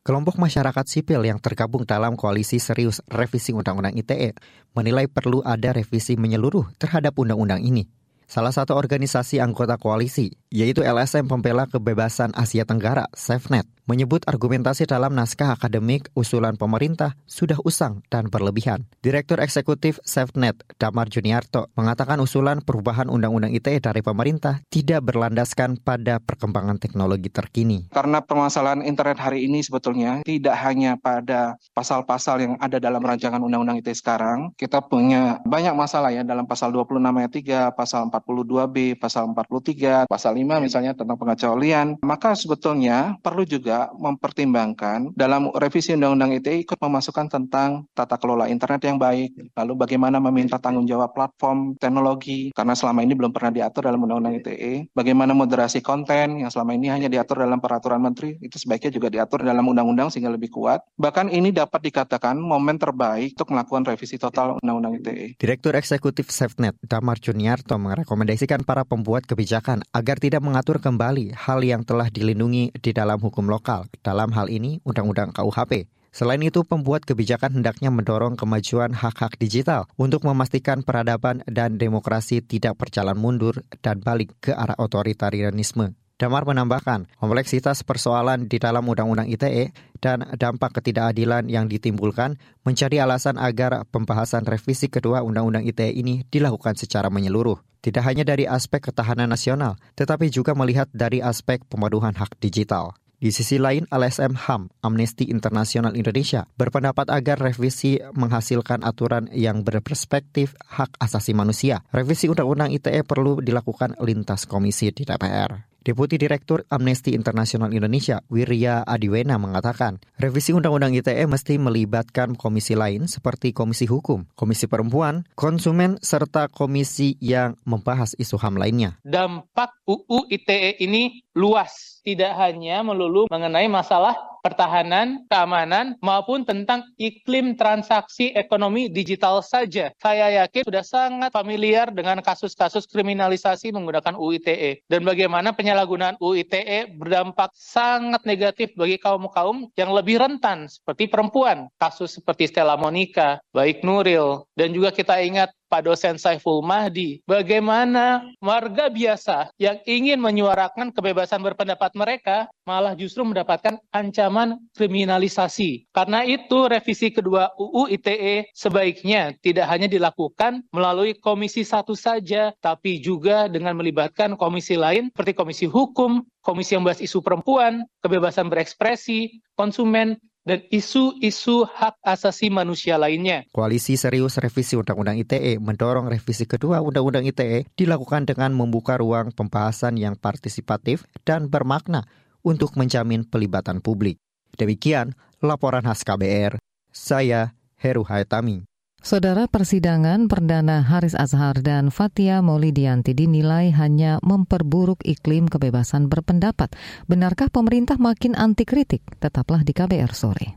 Kelompok 0.01 0.41
masyarakat 0.41 0.89
sipil 0.89 1.21
yang 1.29 1.45
tergabung 1.45 1.85
dalam 1.85 2.17
koalisi 2.17 2.57
serius 2.57 3.05
revisi 3.13 3.53
Undang-Undang 3.53 4.01
ITE 4.01 4.33
menilai 4.73 5.13
perlu 5.13 5.45
ada 5.45 5.77
revisi 5.77 6.17
menyeluruh 6.17 6.73
terhadap 6.81 7.13
undang-undang 7.21 7.61
ini. 7.61 7.85
Salah 8.27 8.51
satu 8.51 8.75
organisasi 8.75 9.39
anggota 9.39 9.79
koalisi, 9.79 10.35
yaitu 10.51 10.83
LSM 10.87 11.27
Pembela 11.27 11.67
Kebebasan 11.67 12.31
Asia 12.35 12.63
Tenggara, 12.63 13.11
SafeNet, 13.15 13.67
menyebut 13.87 14.27
argumentasi 14.27 14.87
dalam 14.87 15.15
naskah 15.15 15.55
akademik 15.55 16.11
usulan 16.19 16.59
pemerintah 16.59 17.15
sudah 17.27 17.59
usang 17.63 18.03
dan 18.11 18.27
berlebihan. 18.31 18.87
Direktur 19.01 19.39
Eksekutif 19.39 20.03
SafeNet, 20.03 20.59
Damar 20.79 21.07
Juniarto, 21.07 21.71
mengatakan 21.79 22.19
usulan 22.19 22.63
perubahan 22.63 23.07
Undang-Undang 23.07 23.55
ITE 23.55 23.79
dari 23.79 24.03
pemerintah 24.03 24.63
tidak 24.71 25.07
berlandaskan 25.07 25.79
pada 25.83 26.19
perkembangan 26.19 26.83
teknologi 26.83 27.31
terkini. 27.31 27.87
Karena 27.95 28.23
permasalahan 28.23 28.83
internet 28.83 29.23
hari 29.23 29.47
ini 29.47 29.63
sebetulnya 29.63 30.27
tidak 30.27 30.59
hanya 30.67 30.99
pada 30.99 31.55
pasal-pasal 31.75 32.43
yang 32.43 32.55
ada 32.59 32.83
dalam 32.83 33.03
rancangan 33.03 33.39
Undang-Undang 33.39 33.87
ITE 33.87 33.95
sekarang, 33.95 34.51
kita 34.59 34.83
punya 34.83 35.39
banyak 35.47 35.75
masalah 35.79 36.11
ya 36.11 36.27
dalam 36.27 36.45
pasal 36.51 36.75
26 36.75 36.99
ayat 36.99 37.33
3, 37.73 37.79
pasal 37.79 38.11
42B, 38.11 38.99
pasal 38.99 39.31
43, 39.31 40.11
pasal 40.11 40.36
5 40.37 40.61
misalnya 40.61 40.93
tentang 40.93 41.17
pengecualian, 41.17 41.97
maka 42.05 42.37
sebetulnya 42.37 43.17
perlu 43.25 43.49
juga 43.49 43.89
mempertimbangkan 43.97 45.17
dalam 45.17 45.49
revisi 45.57 45.97
Undang-Undang 45.97 46.37
ITE 46.45 46.69
ikut 46.69 46.79
memasukkan 46.79 47.27
tentang 47.33 47.89
tata 47.97 48.21
kelola 48.21 48.53
internet 48.53 48.85
yang 48.85 49.01
baik, 49.01 49.57
lalu 49.57 49.73
bagaimana 49.75 50.21
meminta 50.21 50.61
tanggung 50.61 50.85
jawab 50.85 51.17
platform 51.17 51.75
teknologi, 51.81 52.53
karena 52.53 52.77
selama 52.77 53.01
ini 53.01 53.17
belum 53.17 53.33
pernah 53.33 53.51
diatur 53.51 53.89
dalam 53.89 54.05
Undang-Undang 54.05 54.45
ITE, 54.45 54.93
bagaimana 54.93 55.33
moderasi 55.33 55.81
konten 55.81 56.45
yang 56.45 56.53
selama 56.53 56.77
ini 56.77 56.93
hanya 56.93 57.09
diatur 57.09 57.41
dalam 57.41 57.59
peraturan 57.63 58.03
menteri, 58.03 58.37
itu 58.43 58.61
sebaiknya 58.61 58.91
juga 58.93 59.09
diatur 59.09 59.47
dalam 59.47 59.65
undang-undang 59.65 60.13
sehingga 60.13 60.29
lebih 60.35 60.53
kuat. 60.53 60.83
Bahkan 60.99 61.33
ini 61.33 61.55
dapat 61.55 61.87
dikatakan 61.89 62.37
momen 62.37 62.77
terbaik 62.77 63.39
untuk 63.39 63.55
melakukan 63.55 63.87
revisi 63.87 64.19
total 64.19 64.59
Undang-Undang 64.61 65.01
ITE. 65.01 65.27
Direktur 65.39 65.79
Eksekutif 65.79 66.29
SafeNet, 66.35 66.77
Damar 66.83 67.23
Juniarto, 67.23 67.79
merekomendasikan 67.79 68.67
para 68.67 68.83
pembuat 68.83 69.25
kebijakan 69.25 69.87
agar 69.95 70.19
tidak 70.27 70.43
mengatur 70.43 70.83
kembali 70.83 71.39
hal 71.39 71.63
yang 71.63 71.87
telah 71.87 72.11
dilindungi 72.11 72.75
di 72.75 72.91
dalam 72.91 73.23
hukum 73.23 73.47
lokal, 73.47 73.87
dalam 74.03 74.35
hal 74.35 74.51
ini 74.51 74.83
Undang-Undang 74.83 75.31
KUHP. 75.31 75.87
Selain 76.11 76.43
itu, 76.43 76.67
pembuat 76.67 77.07
kebijakan 77.07 77.63
hendaknya 77.63 77.95
mendorong 77.95 78.35
kemajuan 78.35 78.91
hak-hak 78.91 79.39
digital 79.39 79.87
untuk 79.95 80.27
memastikan 80.27 80.83
peradaban 80.83 81.47
dan 81.47 81.79
demokrasi 81.79 82.43
tidak 82.43 82.75
berjalan 82.75 83.15
mundur 83.15 83.63
dan 83.87 84.03
balik 84.03 84.35
ke 84.43 84.51
arah 84.51 84.75
otoritarianisme. 84.83 85.95
Damar 86.19 86.43
menambahkan, 86.49 87.07
kompleksitas 87.21 87.87
persoalan 87.87 88.51
di 88.51 88.57
dalam 88.59 88.83
Undang-Undang 88.89 89.31
ITE 89.31 89.71
dan 90.03 90.27
dampak 90.35 90.81
ketidakadilan 90.81 91.47
yang 91.53 91.71
ditimbulkan 91.71 92.41
menjadi 92.65 93.07
alasan 93.07 93.39
agar 93.39 93.87
pembahasan 93.93 94.43
revisi 94.43 94.91
kedua 94.91 95.23
Undang-Undang 95.23 95.69
ITE 95.71 95.93
ini 95.93 96.25
dilakukan 96.27 96.75
secara 96.75 97.13
menyeluruh. 97.13 97.61
Tidak 97.87 98.03
hanya 98.03 98.27
dari 98.27 98.51
aspek 98.51 98.91
ketahanan 98.91 99.31
nasional, 99.31 99.79
tetapi 99.95 100.27
juga 100.27 100.59
melihat 100.59 100.91
dari 100.91 101.23
aspek 101.23 101.63
pemaduhan 101.71 102.19
hak 102.19 102.35
digital. 102.43 102.99
Di 103.23 103.31
sisi 103.31 103.63
lain, 103.63 103.87
LSM 103.95 104.35
HAM, 104.35 104.75
Amnesty 104.83 105.31
Internasional 105.31 105.95
Indonesia, 105.95 106.51
berpendapat 106.59 107.07
agar 107.15 107.39
revisi 107.39 108.03
menghasilkan 108.11 108.83
aturan 108.83 109.31
yang 109.31 109.63
berperspektif 109.63 110.59
hak 110.67 110.99
asasi 110.99 111.31
manusia. 111.31 111.87
Revisi 111.95 112.27
Undang-Undang 112.27 112.75
ITE 112.75 113.07
perlu 113.07 113.39
dilakukan 113.39 113.95
lintas 114.03 114.51
komisi 114.51 114.91
di 114.91 115.07
DPR. 115.07 115.76
Deputi 115.87 116.19
Direktur 116.19 116.67
Amnesty 116.67 117.15
Internasional 117.15 117.71
Indonesia, 117.71 118.19
Wirya 118.27 118.83
Adiwena 118.83 119.39
mengatakan, 119.39 120.03
revisi 120.19 120.51
Undang-Undang 120.51 120.99
ITE 120.99 121.31
mesti 121.31 121.63
melibatkan 121.63 122.35
komisi 122.35 122.75
lain 122.75 123.07
seperti 123.07 123.55
Komisi 123.55 123.87
Hukum, 123.87 124.27
Komisi 124.35 124.67
Perempuan, 124.67 125.31
Konsumen, 125.39 126.03
serta 126.03 126.51
komisi 126.51 127.15
yang 127.23 127.55
membahas 127.63 128.19
isu 128.19 128.35
HAM 128.35 128.59
lainnya. 128.59 128.99
Dampak 129.07 129.79
UU 129.87 130.27
ITE 130.27 130.75
ini 130.83 131.23
luas, 131.39 132.03
tidak 132.03 132.35
hanya 132.35 132.83
melulu 132.83 133.31
mengenai 133.31 133.71
masalah 133.71 134.19
pertahanan, 134.47 135.27
keamanan, 135.27 135.99
maupun 135.99 136.47
tentang 136.47 136.87
iklim 136.95 137.59
transaksi 137.59 138.31
ekonomi 138.39 138.87
digital 138.87 139.43
saja. 139.43 139.91
Saya 139.99 140.47
yakin 140.47 140.63
sudah 140.63 140.87
sangat 140.87 141.35
familiar 141.35 141.91
dengan 141.91 142.23
kasus-kasus 142.23 142.87
kriminalisasi 142.87 143.75
menggunakan 143.75 144.15
UITE 144.15 144.87
dan 144.87 145.03
bagaimana 145.03 145.51
penyalahgunaan 145.51 146.15
UITE 146.23 146.95
berdampak 146.95 147.51
sangat 147.59 148.23
negatif 148.23 148.71
bagi 148.79 149.03
kaum-kaum 149.03 149.67
yang 149.75 149.91
lebih 149.91 150.23
rentan 150.23 150.71
seperti 150.71 151.11
perempuan. 151.11 151.67
Kasus 151.83 152.23
seperti 152.23 152.47
Stella 152.47 152.79
Monica, 152.79 153.43
Baik 153.51 153.83
Nuril, 153.83 154.47
dan 154.55 154.71
juga 154.71 154.95
kita 154.95 155.19
ingat 155.19 155.51
Pak 155.67 155.83
dosen 155.83 156.15
Saiful 156.15 156.63
Mahdi, 156.63 157.19
bagaimana 157.27 158.23
warga 158.39 158.87
biasa 158.87 159.51
yang 159.59 159.83
ingin 159.83 160.23
menyuarakan 160.23 160.95
kebebasan 160.95 161.43
berpendapat 161.43 161.91
mereka 161.99 162.47
malah 162.63 162.95
justru 162.95 163.27
mendapatkan 163.27 163.79
ancaman 163.91 164.63
kriminalisasi. 164.79 165.91
Karena 165.91 166.23
itu 166.23 166.71
revisi 166.71 167.11
kedua 167.11 167.51
UU 167.59 167.91
ITE 167.99 168.51
sebaiknya 168.55 169.35
tidak 169.43 169.67
hanya 169.67 169.91
dilakukan 169.91 170.63
melalui 170.71 171.19
komisi 171.19 171.67
satu 171.67 171.99
saja, 171.99 172.55
tapi 172.63 173.03
juga 173.03 173.51
dengan 173.51 173.75
melibatkan 173.75 174.39
komisi 174.39 174.79
lain 174.79 175.11
seperti 175.15 175.35
komisi 175.35 175.67
hukum, 175.67 176.23
komisi 176.47 176.79
yang 176.79 176.87
membahas 176.87 177.03
isu 177.03 177.19
perempuan, 177.27 177.83
kebebasan 178.07 178.47
berekspresi, 178.47 179.43
konsumen, 179.59 180.15
dan 180.47 180.63
isu-isu 180.71 181.67
hak 181.67 181.99
asasi 182.07 182.49
manusia 182.49 182.95
lainnya. 182.97 183.43
Koalisi 183.51 183.99
Serius 183.99 184.39
Revisi 184.39 184.79
Undang-Undang 184.79 185.19
ITE 185.27 185.59
mendorong 185.59 186.07
revisi 186.07 186.47
kedua 186.47 186.79
Undang-Undang 186.81 187.27
ITE 187.35 187.67
dilakukan 187.75 188.31
dengan 188.31 188.55
membuka 188.55 188.95
ruang 188.97 189.35
pembahasan 189.35 189.99
yang 189.99 190.15
partisipatif 190.15 191.03
dan 191.27 191.51
bermakna 191.51 192.07
untuk 192.47 192.79
menjamin 192.79 193.27
pelibatan 193.27 193.83
publik. 193.83 194.23
Demikian 194.55 195.19
laporan 195.43 195.83
khas 195.83 196.07
KBR. 196.07 196.63
Saya 196.95 197.53
Heru 197.77 198.07
Haitami. 198.07 198.65
Saudara 199.05 199.45
persidangan 199.45 200.25
perdana 200.25 200.81
Haris 200.81 201.13
Azhar 201.13 201.61
dan 201.61 201.93
Fatia 201.93 202.41
Maulidianti 202.41 203.13
dinilai 203.13 203.69
hanya 203.77 204.17
memperburuk 204.25 205.05
iklim 205.05 205.53
kebebasan 205.53 206.09
berpendapat. 206.09 206.73
Benarkah 207.05 207.53
pemerintah 207.53 208.01
makin 208.01 208.33
anti 208.33 208.65
kritik? 208.65 209.05
Tetaplah 209.21 209.61
di 209.69 209.77
KBR 209.77 210.13
sore. 210.17 210.49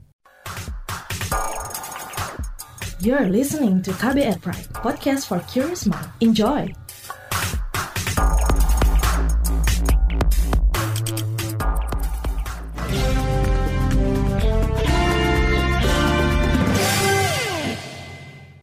You're 2.99 3.31
listening 3.31 3.79
to 3.87 3.95
KBR 3.95 4.43
Pride, 4.43 4.71
podcast 4.75 5.27
for 5.27 5.39
curious 5.47 5.87
mind. 5.87 6.11
Enjoy. 6.19 6.67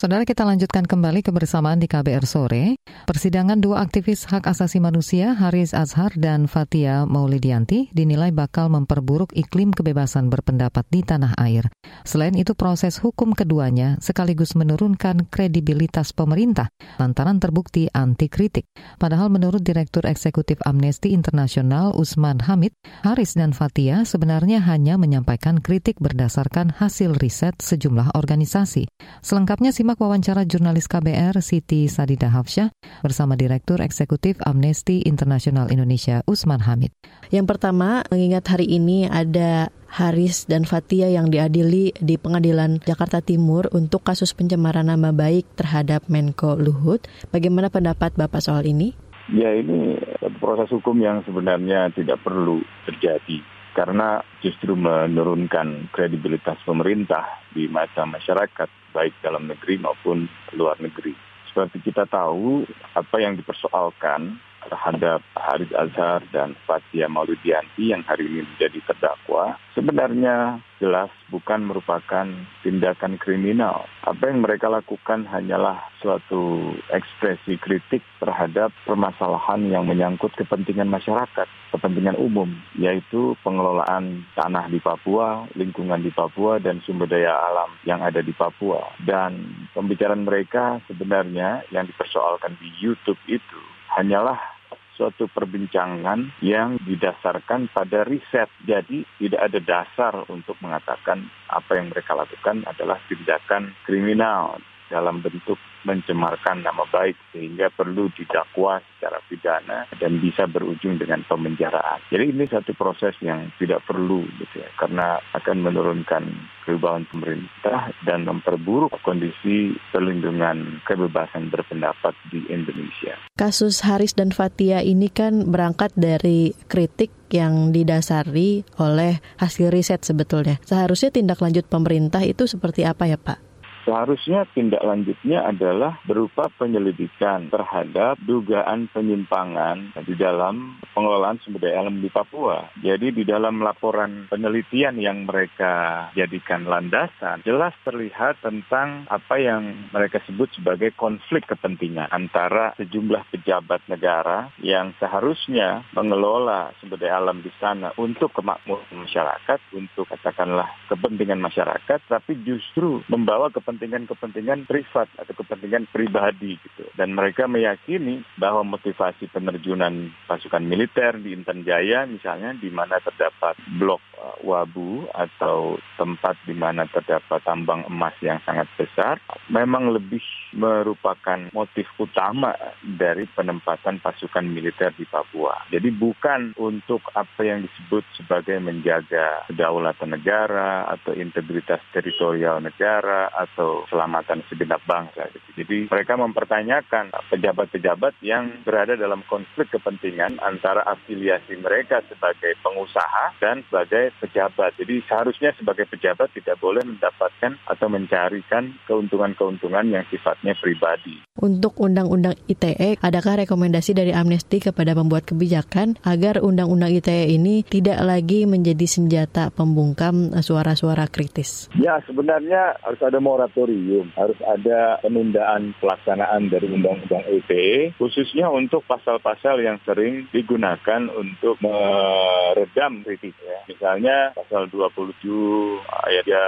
Saudara 0.07 0.23
kita 0.23 0.47
lanjutkan 0.47 0.87
kembali 0.87 1.19
kebersamaan 1.19 1.83
di 1.83 1.91
KBR 1.91 2.31
sore. 2.31 2.79
Persidangan 3.11 3.59
dua 3.59 3.83
aktivis 3.83 4.23
hak 4.31 4.47
asasi 4.47 4.79
manusia 4.79 5.35
Haris 5.35 5.75
Azhar 5.75 6.15
dan 6.15 6.47
Fatia 6.47 7.03
Maulidianti 7.11 7.91
dinilai 7.91 8.31
bakal 8.31 8.71
memperburuk 8.71 9.35
iklim 9.35 9.75
kebebasan 9.75 10.31
berpendapat 10.31 10.87
di 10.95 11.03
tanah 11.03 11.35
air. 11.43 11.67
Selain 12.07 12.39
itu 12.39 12.55
proses 12.55 13.03
hukum 13.03 13.35
keduanya 13.35 13.99
sekaligus 13.99 14.55
menurunkan 14.55 15.27
kredibilitas 15.27 16.15
pemerintah 16.15 16.71
lantaran 17.03 17.43
terbukti 17.43 17.91
anti 17.91 18.31
kritik. 18.31 18.71
Padahal 19.03 19.27
menurut 19.27 19.67
Direktur 19.67 20.07
Eksekutif 20.07 20.63
Amnesty 20.63 21.19
Internasional 21.19 21.91
Usman 21.99 22.47
Hamid, 22.47 22.71
Haris 23.03 23.35
dan 23.35 23.51
Fatia 23.51 24.07
sebenarnya 24.07 24.63
hanya 24.71 25.03
menyampaikan 25.03 25.59
kritik 25.59 25.99
berdasarkan 25.99 26.79
hasil 26.79 27.19
riset 27.19 27.59
sejumlah 27.59 28.15
organisasi. 28.15 28.87
Selengkapnya 29.19 29.75
si 29.75 29.83
Simak 29.97 30.13
wawancara 30.13 30.45
jurnalis 30.45 30.93
KBR 30.93 31.41
Siti 31.41 31.89
Sadida 31.89 32.29
Hafsyah 32.29 32.69
bersama 33.01 33.33
Direktur 33.33 33.81
Eksekutif 33.81 34.37
Amnesty 34.45 35.01
International 35.01 35.73
Indonesia 35.73 36.21
Usman 36.29 36.61
Hamid. 36.69 36.93
Yang 37.33 37.57
pertama, 37.57 38.05
mengingat 38.13 38.45
hari 38.45 38.69
ini 38.77 39.09
ada 39.09 39.73
Haris 39.89 40.45
dan 40.53 40.69
Fatia 40.69 41.09
yang 41.09 41.33
diadili 41.33 41.97
di 41.97 42.21
Pengadilan 42.21 42.77
Jakarta 42.85 43.25
Timur 43.25 43.73
untuk 43.73 44.05
kasus 44.05 44.37
pencemaran 44.37 44.93
nama 44.93 45.17
baik 45.17 45.57
terhadap 45.57 46.05
Menko 46.13 46.61
Luhut. 46.61 47.01
Bagaimana 47.33 47.73
pendapat 47.73 48.21
Bapak 48.21 48.45
soal 48.45 48.69
ini? 48.69 48.93
Ya 49.33 49.49
ini 49.57 49.97
proses 50.45 50.69
hukum 50.77 51.01
yang 51.01 51.25
sebenarnya 51.25 51.89
tidak 51.97 52.21
perlu 52.21 52.61
terjadi 52.85 53.41
karena 53.77 54.25
justru 54.41 54.73
menurunkan 54.73 55.93
kredibilitas 55.93 56.57
pemerintah 56.65 57.29
di 57.53 57.69
mata 57.69 58.09
masyarakat, 58.09 58.86
baik 58.97 59.13
dalam 59.21 59.45
negeri 59.45 59.77
maupun 59.77 60.25
luar 60.57 60.81
negeri. 60.81 61.13
Seperti 61.53 61.85
kita 61.93 62.09
tahu, 62.09 62.65
apa 62.97 63.17
yang 63.21 63.37
dipersoalkan 63.37 64.41
terhadap 64.67 65.23
Haris 65.39 65.73
Azhar 65.73 66.21
dan 66.35 66.59
Fatia 66.67 67.07
Maulidianti 67.07 67.95
yang 67.95 68.03
hari 68.05 68.27
ini 68.27 68.43
menjadi 68.45 68.79
terdakwa 68.91 69.57
sebenarnya 69.77 70.65
jelas 70.81 71.13
bukan 71.29 71.69
merupakan 71.69 72.25
tindakan 72.65 73.21
kriminal. 73.21 73.85
Apa 74.05 74.33
yang 74.33 74.41
mereka 74.41 74.73
lakukan 74.73 75.29
hanyalah 75.29 75.85
suatu 76.01 76.73
ekspresi 76.93 77.61
kritik 77.61 78.01
terhadap 78.21 78.73
permasalahan 78.89 79.69
yang 79.69 79.85
menyangkut 79.85 80.33
kepentingan 80.37 80.89
masyarakat, 80.89 81.49
kepentingan 81.77 82.17
umum, 82.17 82.49
yaitu 82.81 83.37
pengelolaan 83.45 84.25
tanah 84.33 84.69
di 84.73 84.81
Papua, 84.81 85.45
lingkungan 85.57 86.01
di 86.01 86.13
Papua, 86.13 86.57
dan 86.57 86.81
sumber 86.85 87.09
daya 87.09 87.37
alam 87.37 87.73
yang 87.85 88.01
ada 88.01 88.25
di 88.25 88.33
Papua. 88.33 88.81
Dan 89.05 89.69
pembicaraan 89.77 90.25
mereka 90.25 90.81
sebenarnya 90.89 91.69
yang 91.73 91.85
dipersoalkan 91.85 92.57
di 92.61 92.69
YouTube 92.81 93.21
itu 93.29 93.61
hanyalah 93.97 94.56
suatu 94.97 95.29
perbincangan 95.29 96.41
yang 96.41 96.81
didasarkan 96.83 97.69
pada 97.71 98.03
riset. 98.09 98.49
Jadi 98.65 99.05
tidak 99.21 99.41
ada 99.53 99.61
dasar 99.61 100.15
untuk 100.33 100.57
mengatakan 100.65 101.29
apa 101.53 101.77
yang 101.77 101.93
mereka 101.93 102.17
lakukan 102.17 102.65
adalah 102.65 102.99
tindakan 103.07 103.77
kriminal 103.85 104.59
dalam 104.91 105.23
bentuk 105.23 105.59
mencemarkan 105.87 106.67
nama 106.67 106.83
baik 106.91 107.15
sehingga 107.31 107.71
perlu 107.71 108.11
didakwa 108.19 108.83
secara 108.97 109.23
pidana 109.31 109.87
dan 110.03 110.19
bisa 110.19 110.51
berujung 110.51 110.99
dengan 110.99 111.23
pemenjaraan. 111.31 112.03
Jadi 112.11 112.35
ini 112.35 112.45
satu 112.51 112.75
proses 112.75 113.15
yang 113.23 113.55
tidak 113.63 113.87
perlu 113.87 114.27
gitu 114.43 114.67
ya 114.67 114.69
karena 114.75 115.23
akan 115.39 115.63
menurunkan 115.63 116.27
kewibawan 116.67 117.07
pemerintah 117.07 117.95
dan 118.03 118.27
memperburuk 118.27 118.91
kondisi 119.07 119.79
perlindungan 119.95 120.83
kebebasan 120.83 121.55
berpendapat 121.55 122.19
di 122.35 122.43
Indonesia. 122.51 123.15
Kasus 123.39 123.87
Haris 123.87 124.19
dan 124.19 124.35
Fatia 124.35 124.83
ini 124.83 125.07
kan 125.07 125.47
berangkat 125.47 125.95
dari 125.95 126.51
kritik 126.67 127.15
yang 127.31 127.71
didasari 127.71 128.67
oleh 128.83 129.23
hasil 129.39 129.71
riset 129.71 130.03
sebetulnya. 130.03 130.59
Seharusnya 130.67 131.15
tindak 131.15 131.39
lanjut 131.39 131.67
pemerintah 131.71 132.23
itu 132.27 132.51
seperti 132.51 132.83
apa 132.83 133.07
ya 133.07 133.19
Pak? 133.19 133.46
Seharusnya 133.87 134.51
tindak 134.51 134.83
lanjutnya 134.83 135.47
adalah 135.47 136.03
berupa 136.03 136.51
penyelidikan 136.59 137.47
terhadap 137.55 138.19
dugaan 138.19 138.91
penyimpangan 138.91 139.95
di 140.03 140.19
dalam 140.19 140.83
pengelolaan 140.91 141.39
sumber 141.47 141.71
daya 141.71 141.87
alam 141.87 142.03
di 142.03 142.11
Papua. 142.11 142.67
Jadi 142.83 143.15
di 143.15 143.23
dalam 143.23 143.63
laporan 143.63 144.27
penelitian 144.27 144.99
yang 144.99 145.23
mereka 145.23 146.11
jadikan 146.19 146.67
landasan, 146.67 147.47
jelas 147.47 147.79
terlihat 147.87 148.43
tentang 148.43 149.07
apa 149.07 149.39
yang 149.39 149.87
mereka 149.95 150.19
sebut 150.27 150.51
sebagai 150.59 150.91
konflik 150.99 151.47
kepentingan 151.47 152.11
antara 152.11 152.75
sejumlah 152.83 153.23
pejabat 153.31 153.87
negara 153.87 154.51
yang 154.59 154.99
seharusnya 154.99 155.87
mengelola 155.95 156.75
sumber 156.83 156.99
daya 156.99 157.23
alam 157.23 157.39
di 157.39 157.55
sana 157.63 157.95
untuk 157.95 158.35
kemakmuran 158.35 159.07
masyarakat, 159.07 159.63
untuk 159.79 160.11
katakanlah 160.11 160.67
kepentingan 160.91 161.39
masyarakat, 161.39 162.03
tapi 162.11 162.35
justru 162.43 162.99
membawa 163.07 163.47
kepentingan 163.47 163.76
kepentingan-kepentingan 163.77 164.65
privat 164.65 165.05
atau 165.21 165.37
kepentingan 165.37 165.85
pribadi 165.93 166.57
gitu. 166.57 166.89
Dan 166.97 167.13
mereka 167.13 167.45
meyakini 167.45 168.25
bahwa 168.41 168.65
motivasi 168.65 169.29
penerjunan 169.29 170.17
pasukan 170.25 170.65
militer 170.65 171.21
di 171.21 171.37
Intan 171.37 171.61
Jaya 171.61 172.09
misalnya 172.09 172.57
di 172.57 172.73
mana 172.73 172.97
terdapat 173.05 173.61
blok 173.77 174.01
uh, 174.17 174.41
Wabu 174.41 175.13
atau 175.13 175.77
tempat 176.01 176.41
di 176.49 176.57
mana 176.57 176.89
terdapat 176.89 177.45
tambang 177.45 177.85
emas 177.93 178.17
yang 178.25 178.41
sangat 178.49 178.65
besar 178.81 179.21
memang 179.53 179.93
lebih 179.93 180.25
merupakan 180.57 181.53
motif 181.53 181.85
utama 182.01 182.57
dari 182.81 183.29
penempatan 183.29 184.01
pasukan 184.01 184.47
militer 184.49 184.97
di 184.97 185.05
Papua. 185.05 185.69
Jadi 185.69 185.93
bukan 185.93 186.57
untuk 186.57 187.05
apa 187.13 187.45
yang 187.45 187.61
disebut 187.69 188.03
sebagai 188.17 188.57
menjaga 188.63 189.45
kedaulatan 189.53 190.17
negara 190.17 190.89
atau 190.89 191.13
integritas 191.13 191.83
teritorial 191.93 192.65
negara 192.65 193.29
atau 193.35 193.66
atau 193.67 193.83
keselamatan 193.91 194.47
segenap 194.47 194.79
bangsa. 194.87 195.27
Gitu. 195.35 195.49
Jadi 195.59 195.77
mereka 195.91 196.15
mempertanyakan 196.15 197.11
pejabat-pejabat 197.35 198.15
yang 198.23 198.63
berada 198.63 198.95
dalam 198.95 199.27
konflik 199.27 199.75
kepentingan 199.75 200.39
antara 200.39 200.87
afiliasi 200.87 201.59
mereka 201.59 201.99
sebagai 202.07 202.55
pengusaha 202.63 203.35
dan 203.43 203.67
sebagai 203.67 204.15
pejabat. 204.23 204.79
Jadi 204.79 205.03
seharusnya 205.11 205.51
sebagai 205.59 205.91
pejabat 205.91 206.31
tidak 206.31 206.57
boleh 206.63 206.87
mendapatkan 206.87 207.59
atau 207.67 207.87
mencarikan 207.91 208.71
keuntungan-keuntungan 208.87 209.91
yang 209.91 210.05
sifatnya 210.07 210.55
pribadi. 210.55 211.19
Untuk 211.37 211.77
Undang-Undang 211.83 212.39
ITE, 212.49 212.97
adakah 213.03 213.45
rekomendasi 213.45 213.93
dari 213.93 214.13
Amnesty 214.15 214.63
kepada 214.63 214.95
pembuat 214.97 215.27
kebijakan 215.27 215.99
agar 216.07 216.41
Undang-Undang 216.41 217.03
ITE 217.03 217.35
ini 217.35 217.67
tidak 217.67 217.99
lagi 218.05 218.47
menjadi 218.47 218.87
senjata 218.87 219.51
pembungkam 219.53 220.33
suara-suara 220.41 221.09
kritis? 221.11 221.69
Ya, 221.77 222.01
sebenarnya 222.09 222.77
harus 222.85 223.01
ada 223.03 223.21
moratorium 223.21 223.56
moratorium, 223.57 224.13
harus 224.13 224.37
ada 224.45 225.01
penundaan 225.01 225.73
pelaksanaan 225.81 226.53
dari 226.53 226.69
Undang-Undang 226.69 227.25
ITE, 227.25 227.97
khususnya 227.97 228.53
untuk 228.53 228.85
pasal-pasal 228.85 229.65
yang 229.65 229.81
sering 229.89 230.29
digunakan 230.29 231.09
untuk 231.17 231.57
meredam 231.65 233.01
kritik. 233.01 233.33
Ya. 233.41 233.65
Misalnya 233.65 234.37
pasal 234.37 234.69
27 234.69 235.81
ayat 236.05 236.25
ya 236.29 236.45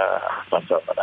pasal 0.53 0.85
6 0.85 0.93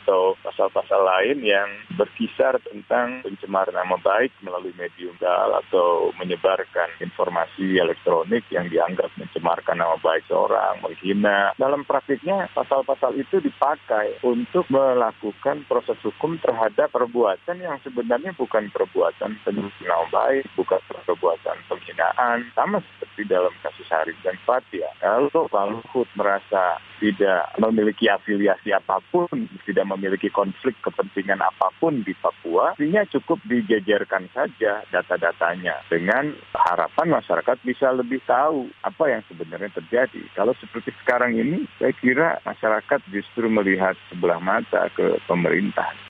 atau 0.00 0.32
pasal-pasal 0.40 1.00
lain 1.04 1.44
yang 1.44 1.68
berkisar 2.00 2.56
tentang 2.64 3.20
pencemaran 3.20 3.76
nama 3.76 4.00
baik 4.00 4.32
melalui 4.40 4.72
medium 4.80 5.12
dal 5.20 5.60
atau 5.60 6.08
menyebarkan 6.16 6.88
informasi 7.04 7.76
elektronik 7.76 8.48
yang 8.48 8.66
dianggap 8.72 9.12
mencemarkan 9.20 9.76
nama 9.76 10.00
baik 10.00 10.24
seorang, 10.26 10.80
menghina. 10.80 11.52
Dalam 11.60 11.84
praktiknya 11.84 12.48
pasal-pasal 12.56 13.18
itu 13.20 13.42
dipakai 13.44 14.24
untuk 14.24 14.64
melakukan 14.72 15.23
melakukan 15.24 15.64
proses 15.64 15.96
hukum 16.04 16.36
terhadap 16.36 16.92
perbuatan 16.92 17.56
yang 17.56 17.80
sebenarnya 17.80 18.36
bukan 18.36 18.68
perbuatan 18.68 19.40
penyimpangan 19.40 20.12
baik, 20.12 20.44
bukan 20.52 20.76
perbuatan 20.84 21.56
penghinaan, 21.64 22.44
sama 22.52 22.84
seperti 22.84 23.24
dalam 23.24 23.48
kasus 23.64 23.88
Haris 23.88 24.20
dan 24.20 24.36
Fatia. 24.44 24.92
Kalau 25.00 25.48
Pak 25.48 25.64
Luhut 25.72 26.08
merasa 26.12 26.76
tidak 27.00 27.48
memiliki 27.56 28.08
afiliasi 28.08 28.76
apa 28.76 29.00
pun, 29.08 29.48
tidak 29.64 29.88
memiliki 29.96 30.28
konflik 30.28 30.76
kepentingan 30.84 31.40
apa 31.40 31.72
pun 31.80 32.04
di 32.04 32.12
Papua, 32.12 32.76
artinya 32.76 33.04
cukup 33.08 33.40
dijajarkan 33.48 34.28
saja 34.32 34.84
data-datanya 34.92 35.84
dengan 35.88 36.36
harapan 36.52 37.16
masyarakat 37.16 37.56
bisa 37.64 37.92
lebih 37.96 38.20
tahu 38.28 38.68
apa 38.84 39.04
yang 39.08 39.22
sebenarnya 39.28 39.72
terjadi. 39.72 40.22
Kalau 40.36 40.52
seperti 40.60 40.92
sekarang 41.04 41.36
ini, 41.36 41.64
saya 41.80 41.92
kira 41.96 42.40
masyarakat 42.44 43.00
justru 43.08 43.48
melihat 43.48 43.96
sebelah 44.12 44.40
mata 44.40 44.88
ke 44.92 45.13
pemerintah. 45.24 46.04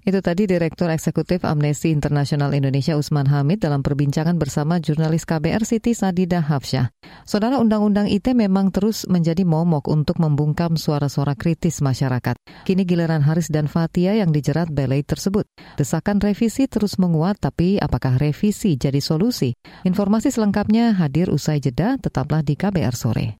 Itu 0.00 0.24
tadi 0.24 0.48
Direktur 0.48 0.88
Eksekutif 0.88 1.44
Amnesty 1.44 1.92
International 1.92 2.56
Indonesia 2.56 2.96
Usman 2.96 3.28
Hamid 3.28 3.60
dalam 3.60 3.84
perbincangan 3.84 4.40
bersama 4.40 4.80
jurnalis 4.80 5.28
KBR 5.28 5.60
Siti 5.68 5.92
Sadida 5.92 6.40
Hafsyah. 6.40 6.88
Saudara 7.28 7.60
Undang-Undang 7.60 8.08
IT 8.08 8.32
memang 8.32 8.72
terus 8.72 9.04
menjadi 9.04 9.44
momok 9.44 9.92
untuk 9.92 10.16
membungkam 10.16 10.80
suara-suara 10.80 11.36
kritis 11.36 11.84
masyarakat. 11.84 12.32
Kini 12.64 12.88
giliran 12.88 13.20
Haris 13.20 13.52
dan 13.52 13.68
Fatia 13.68 14.16
yang 14.16 14.32
dijerat 14.32 14.72
belai 14.72 15.04
tersebut. 15.04 15.44
Desakan 15.76 16.16
revisi 16.16 16.64
terus 16.64 16.96
menguat, 16.96 17.36
tapi 17.36 17.76
apakah 17.76 18.16
revisi 18.16 18.80
jadi 18.80 19.04
solusi? 19.04 19.52
Informasi 19.84 20.32
selengkapnya 20.32 20.96
hadir 20.96 21.28
usai 21.28 21.60
jeda, 21.60 22.00
tetaplah 22.00 22.40
di 22.40 22.56
KBR 22.56 22.96
Sore. 22.96 23.39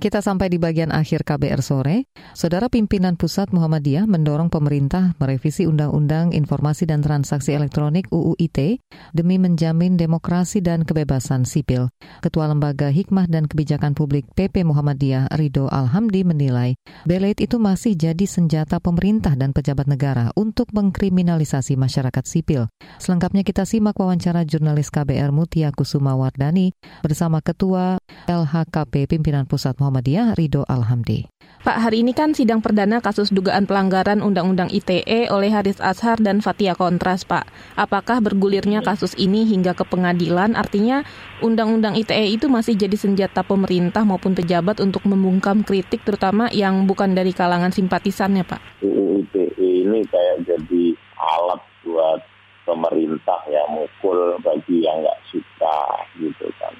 Kita 0.00 0.24
sampai 0.24 0.48
di 0.48 0.56
bagian 0.56 0.96
akhir 0.96 1.28
KBR 1.28 1.60
sore. 1.60 2.08
Saudara 2.32 2.72
pimpinan 2.72 3.20
Pusat 3.20 3.52
Muhammadiyah 3.52 4.08
mendorong 4.08 4.48
pemerintah 4.48 5.12
merevisi 5.20 5.68
Undang-Undang 5.68 6.32
Informasi 6.32 6.88
dan 6.88 7.04
Transaksi 7.04 7.52
Elektronik 7.52 8.08
UU 8.08 8.32
ITE 8.40 8.80
demi 9.12 9.36
menjamin 9.36 10.00
demokrasi 10.00 10.64
dan 10.64 10.88
kebebasan 10.88 11.44
sipil. 11.44 11.92
Ketua 12.24 12.48
Lembaga 12.48 12.88
Hikmah 12.88 13.28
dan 13.28 13.44
Kebijakan 13.44 13.92
Publik 13.92 14.24
PP 14.32 14.64
Muhammadiyah 14.64 15.36
Ridho 15.36 15.68
Alhamdi 15.68 16.24
menilai 16.24 16.80
belet 17.04 17.36
itu 17.36 17.60
masih 17.60 17.92
jadi 17.92 18.24
senjata 18.24 18.80
pemerintah 18.80 19.36
dan 19.36 19.52
pejabat 19.52 19.84
negara 19.84 20.32
untuk 20.32 20.72
mengkriminalisasi 20.72 21.76
masyarakat 21.76 22.24
sipil. 22.24 22.72
Selengkapnya 22.96 23.44
kita 23.44 23.68
simak 23.68 24.00
wawancara 24.00 24.48
jurnalis 24.48 24.88
KBR 24.88 25.28
Mutia 25.28 25.76
Kusuma 25.76 26.16
Wardani 26.16 26.72
bersama 27.04 27.44
Ketua 27.44 28.00
LHKP 28.24 29.04
Pimpinan 29.04 29.44
Pusat 29.44 29.76
Muhammadiyah 29.76 29.89
Muhammadiyah 29.90 30.38
Ridho 30.38 30.62
Alhamdi. 30.70 31.26
Pak, 31.66 31.82
hari 31.82 32.06
ini 32.06 32.14
kan 32.14 32.30
sidang 32.30 32.62
perdana 32.62 33.02
kasus 33.02 33.34
dugaan 33.34 33.66
pelanggaran 33.66 34.22
Undang-Undang 34.22 34.70
ITE 34.70 35.26
oleh 35.34 35.50
Haris 35.50 35.82
Azhar 35.82 36.16
dan 36.22 36.38
Fatia 36.38 36.78
Kontras, 36.78 37.26
Pak. 37.26 37.50
Apakah 37.74 38.22
bergulirnya 38.22 38.86
kasus 38.86 39.18
ini 39.18 39.42
hingga 39.44 39.74
ke 39.74 39.82
pengadilan 39.82 40.54
artinya 40.54 41.02
Undang-Undang 41.42 41.98
ITE 41.98 42.38
itu 42.38 42.46
masih 42.46 42.78
jadi 42.78 42.94
senjata 42.94 43.42
pemerintah 43.42 44.06
maupun 44.06 44.38
pejabat 44.38 44.78
untuk 44.78 45.02
membungkam 45.10 45.66
kritik 45.66 46.06
terutama 46.06 46.46
yang 46.54 46.86
bukan 46.86 47.12
dari 47.12 47.34
kalangan 47.34 47.74
simpatisannya, 47.74 48.46
Pak? 48.46 48.86
UU 48.86 49.26
ITE 49.26 49.50
ini 49.90 50.06
kayak 50.06 50.46
jadi 50.46 50.94
alat 51.18 51.60
buat 51.82 52.22
pemerintah 52.62 53.42
ya 53.50 53.66
mukul 53.66 54.38
bagi 54.38 54.86
yang 54.86 55.02
nggak 55.02 55.20
suka 55.34 55.78
gitu 56.14 56.46
kan. 56.62 56.72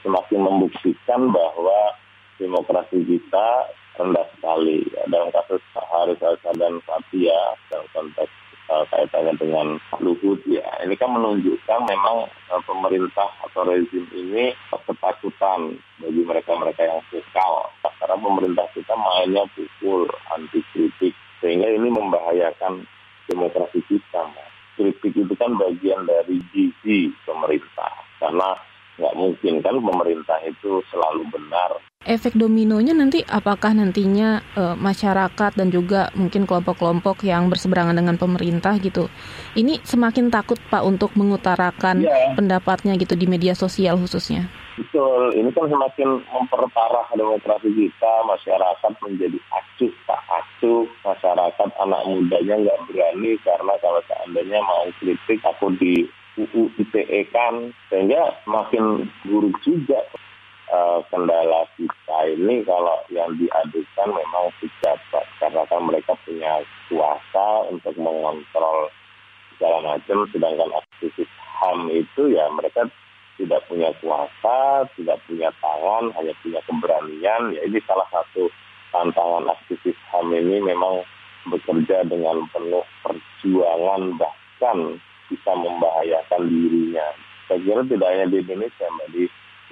Semakin 0.00 0.38
membuktikan 0.38 1.28
bahwa 1.34 2.03
demokrasi 2.38 3.04
kita 3.06 3.48
rendah 3.98 4.26
sekali. 4.34 4.82
Dalam 5.06 5.30
kasus 5.30 5.62
Haris 5.74 6.18
Azhar 6.18 6.54
dan 6.58 6.82
Fatia 6.82 7.54
dalam 7.70 7.86
konteks 7.94 8.32
uh, 8.70 8.84
kaitannya 8.90 9.34
dengan 9.38 9.66
Luhut 10.02 10.42
ya, 10.48 10.66
ini 10.82 10.98
kan 10.98 11.14
menunjukkan 11.14 11.80
memang 11.86 12.26
uh, 12.50 12.62
pemerintah 12.66 13.30
atau 13.46 13.62
rezim 13.68 14.04
ini 14.10 14.50
ketakutan 14.70 15.78
bagi 16.02 16.22
mereka-mereka 16.26 16.82
yang 16.82 17.00
vokal. 17.08 17.70
Karena 17.80 18.16
pemerintah 18.20 18.66
kita 18.76 18.94
mainnya 18.98 19.44
pukul, 19.56 20.04
anti 20.34 20.60
kritik, 20.74 21.14
sehingga 21.40 21.70
ini 21.72 21.88
membahayakan 21.88 22.84
demokrasi 23.30 23.80
kita. 23.88 24.28
Kritik 24.74 25.14
itu 25.14 25.34
kan 25.38 25.54
bagian 25.54 26.02
dari 26.02 26.42
gizi 26.50 27.14
pemerintah, 27.22 27.94
karena 28.18 28.58
nggak 28.98 29.14
mungkin 29.18 29.54
kan 29.62 29.74
pemerintah 29.78 30.38
itu 30.46 30.82
selalu 30.90 31.26
benar. 31.30 31.78
Efek 32.04 32.36
dominonya 32.36 32.92
nanti 32.92 33.24
apakah 33.24 33.72
nantinya 33.72 34.44
e, 34.52 34.76
masyarakat 34.76 35.56
dan 35.56 35.72
juga 35.72 36.12
mungkin 36.12 36.44
kelompok-kelompok 36.44 37.24
yang 37.24 37.48
berseberangan 37.48 37.96
dengan 37.96 38.20
pemerintah 38.20 38.76
gitu, 38.76 39.08
ini 39.56 39.80
semakin 39.80 40.28
takut 40.28 40.60
pak 40.68 40.84
untuk 40.84 41.16
mengutarakan 41.16 42.04
ya. 42.04 42.36
pendapatnya 42.36 42.92
gitu 43.00 43.16
di 43.16 43.24
media 43.24 43.56
sosial 43.56 43.96
khususnya. 43.96 44.52
Betul, 44.76 45.32
ini 45.32 45.48
kan 45.56 45.70
semakin 45.70 46.20
memperparah 46.28 47.08
demokrasi 47.16 47.72
kita, 47.72 48.12
masyarakat 48.28 48.92
menjadi 49.00 49.38
acuh 49.48 49.92
tak 50.04 50.22
acuh, 50.28 50.84
masyarakat 51.08 51.68
anak 51.80 52.02
mudanya 52.04 52.54
nggak 52.68 52.80
berani 52.92 53.32
karena 53.40 53.74
kalau 53.80 54.02
seandainya 54.04 54.60
mau 54.60 54.84
kritik 55.00 55.40
aku 55.40 55.72
di 55.80 56.04
UU 56.34 56.70
ITE 56.78 57.30
kan 57.30 57.70
sehingga 57.90 58.34
makin 58.50 59.06
buruk 59.22 59.54
juga 59.62 60.02
uh, 60.74 60.98
kendala 61.08 61.66
kita 61.78 62.18
ini 62.34 62.66
kalau 62.66 62.98
yang 63.10 63.30
diadukan 63.38 64.08
memang 64.10 64.50
pejabat 64.58 65.26
karena 65.38 65.62
kan 65.70 65.80
mereka 65.86 66.12
punya 66.26 66.66
kuasa 66.90 67.46
untuk 67.70 67.94
mengontrol 67.94 68.90
segala 69.54 69.94
macam 69.94 70.26
sedangkan 70.34 70.70
aktivis 70.74 71.30
HAM 71.62 71.86
itu 71.94 72.34
ya 72.34 72.50
mereka 72.50 72.90
tidak 73.34 73.66
punya 73.66 73.90
kuasa, 73.98 74.86
tidak 74.94 75.18
punya 75.26 75.50
tangan, 75.58 76.14
hanya 76.14 76.34
punya 76.38 76.60
keberanian. 76.70 77.50
Ya 77.50 77.60
ini 77.66 77.82
salah 77.82 78.06
satu 78.14 78.46
tantangan 78.94 79.50
aktivis 79.50 79.98
HAM 80.10 80.30
ini 80.30 80.62
memang 80.62 81.02
bekerja 81.50 82.06
dengan 82.06 82.46
penuh 82.50 82.86
perjuangan 83.04 84.16
bahkan 84.16 84.98
bisa 85.30 85.52
membahayakan 85.54 86.42
dirinya. 86.48 87.06
Saya 87.48 87.60
kira 87.60 87.82
tidak 87.84 88.08
hanya 88.08 88.26
di 88.32 88.36
Indonesia, 88.40 88.86
Mbak, 88.88 89.08
di 89.12 89.22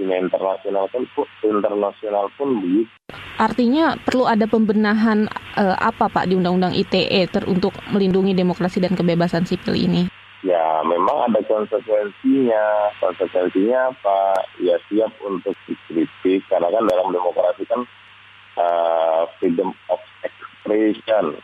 dunia 0.00 0.18
internasional 0.20 0.84
pun, 0.92 1.04
internasional 1.44 2.26
pun 2.36 2.48
begitu. 2.60 2.92
Artinya 3.40 3.96
perlu 3.96 4.28
ada 4.28 4.44
pembenahan 4.44 5.26
eh, 5.56 5.76
apa 5.80 6.06
Pak 6.06 6.28
di 6.28 6.36
Undang-Undang 6.36 6.76
ITE 6.76 7.26
ter 7.32 7.42
untuk 7.48 7.72
melindungi 7.90 8.36
demokrasi 8.36 8.78
dan 8.78 8.92
kebebasan 8.92 9.48
sipil 9.48 9.74
ini? 9.74 10.06
Ya, 10.42 10.82
memang 10.82 11.30
ada 11.30 11.40
konsekuensinya. 11.46 12.90
Konsekuensinya 12.98 13.94
apa? 13.94 14.42
Ya 14.58 14.76
siap 14.90 15.14
untuk 15.22 15.54
dikritik 15.70 16.44
karena 16.50 16.66
kan 16.66 16.84
dalam 16.90 17.14
demokrasi 17.14 17.62
kan 17.70 17.80
uh, 18.58 19.22
freedom 19.38 19.70
of 19.88 20.02
expression, 20.26 21.38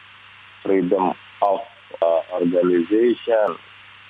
freedom 0.67 1.15
of 1.41 1.61
uh, 2.03 2.23
organization, 2.35 3.55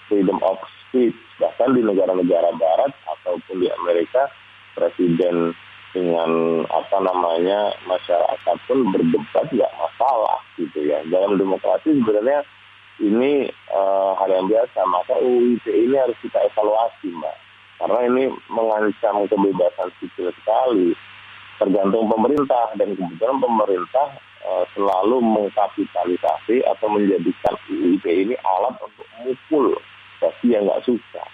freedom 0.09 0.41
of 0.43 0.59
speech. 0.89 1.15
Bahkan 1.39 1.77
di 1.77 1.85
negara-negara 1.85 2.51
barat 2.57 2.93
ataupun 3.07 3.63
di 3.63 3.69
Amerika, 3.85 4.27
presiden 4.75 5.55
dengan 5.97 6.63
apa 6.69 6.99
namanya 7.01 7.73
masyarakat 7.89 8.57
pun 8.69 8.93
berdebat 8.93 9.47
nggak 9.49 9.73
masalah 9.79 10.41
gitu 10.61 10.85
ya. 10.85 11.01
Dalam 11.09 11.41
demokrasi 11.41 11.97
sebenarnya 11.97 12.45
ini 12.99 13.47
uh, 13.71 14.13
hal 14.19 14.31
yang 14.31 14.47
biasa. 14.51 14.79
Maka 14.87 15.15
UIT 15.23 15.67
ini 15.67 15.97
harus 15.97 16.19
kita 16.21 16.39
evaluasi, 16.51 17.15
mbak. 17.15 17.37
Karena 17.79 18.01
ini 18.11 18.25
mengancam 18.51 19.23
kebebasan 19.31 19.89
sipil 20.03 20.35
sekali. 20.35 20.91
Tergantung 21.59 22.07
pemerintah 22.11 22.75
dan 22.79 22.95
kebetulan 22.95 23.39
pemerintah 23.43 24.09
uh, 24.47 24.65
selalu 24.75 25.23
mengkapitalisasi 25.23 26.63
atau 26.67 26.87
menjadikan 26.91 27.55
UIT 27.71 28.07
ini 28.07 28.35
alat 28.43 28.75
untuk 28.83 29.07
mukul 29.23 29.75
bagi 30.19 30.55
yang 30.55 30.67
nggak 30.67 30.85
suka. 30.85 31.25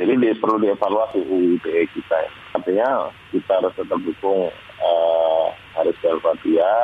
Jadi 0.00 0.12
dia 0.24 0.32
perlu 0.40 0.56
dievaluasi 0.56 1.20
UU 1.20 1.60
ITE 1.60 1.84
kita. 1.92 2.20
Artinya 2.56 3.12
kita 3.28 3.60
harus 3.60 3.76
tetap 3.76 4.00
dukung 4.00 4.48
uh, 4.80 5.46
Haris 5.76 6.00
Fatia. 6.00 6.74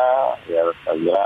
Ya 0.45 0.61
saya 0.85 0.97
kira 1.01 1.25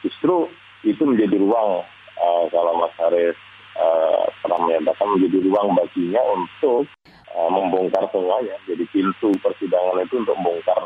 justru 0.00 0.48
itu 0.88 1.02
menjadi 1.04 1.36
ruang 1.36 1.84
uh, 2.16 2.44
kalau 2.48 2.80
Mas 2.80 2.96
Haris 2.96 3.36
uh, 3.76 4.24
pernah 4.40 4.58
menyatakan 4.64 5.20
menjadi 5.20 5.38
ruang 5.52 5.76
baginya 5.76 6.22
untuk 6.32 6.88
uh, 7.36 7.50
membongkar 7.52 8.08
semuanya. 8.08 8.56
Jadi 8.64 8.88
pintu 8.88 9.36
persidangan 9.44 10.00
itu 10.00 10.16
untuk 10.16 10.36
membongkar 10.40 10.80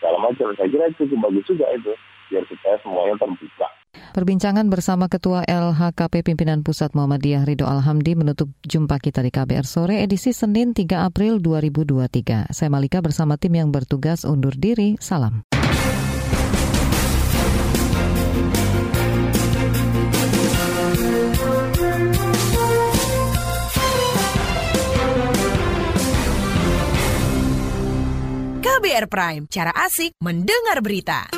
segala 0.00 0.18
macam. 0.24 0.56
Saya 0.56 0.68
kira 0.72 0.88
itu 0.88 1.04
bagus 1.20 1.44
juga 1.44 1.68
itu 1.76 1.92
biar 2.32 2.44
supaya 2.48 2.76
semuanya 2.80 3.14
terbuka. 3.20 3.68
Perbincangan 4.10 4.66
bersama 4.66 5.06
Ketua 5.06 5.46
LHKP 5.46 6.26
Pimpinan 6.26 6.66
Pusat 6.66 6.98
Muhammadiyah 6.98 7.46
Ridho 7.46 7.62
Alhamdi 7.70 8.18
menutup 8.18 8.50
jumpa 8.66 8.98
kita 8.98 9.22
di 9.22 9.30
KBR 9.30 9.62
Sore 9.62 10.02
edisi 10.02 10.34
Senin 10.34 10.74
3 10.74 11.06
April 11.06 11.38
2023. 11.38 12.50
Saya 12.50 12.68
Malika 12.74 12.98
bersama 12.98 13.38
tim 13.38 13.54
yang 13.54 13.70
bertugas 13.70 14.26
undur 14.26 14.58
diri. 14.58 14.98
Salam. 14.98 15.46
KBR 28.58 29.06
Prime, 29.06 29.46
cara 29.46 29.70
asik 29.86 30.18
mendengar 30.18 30.82
berita. 30.82 31.30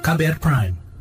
KBR 0.00 0.40
Prime, 0.40 0.87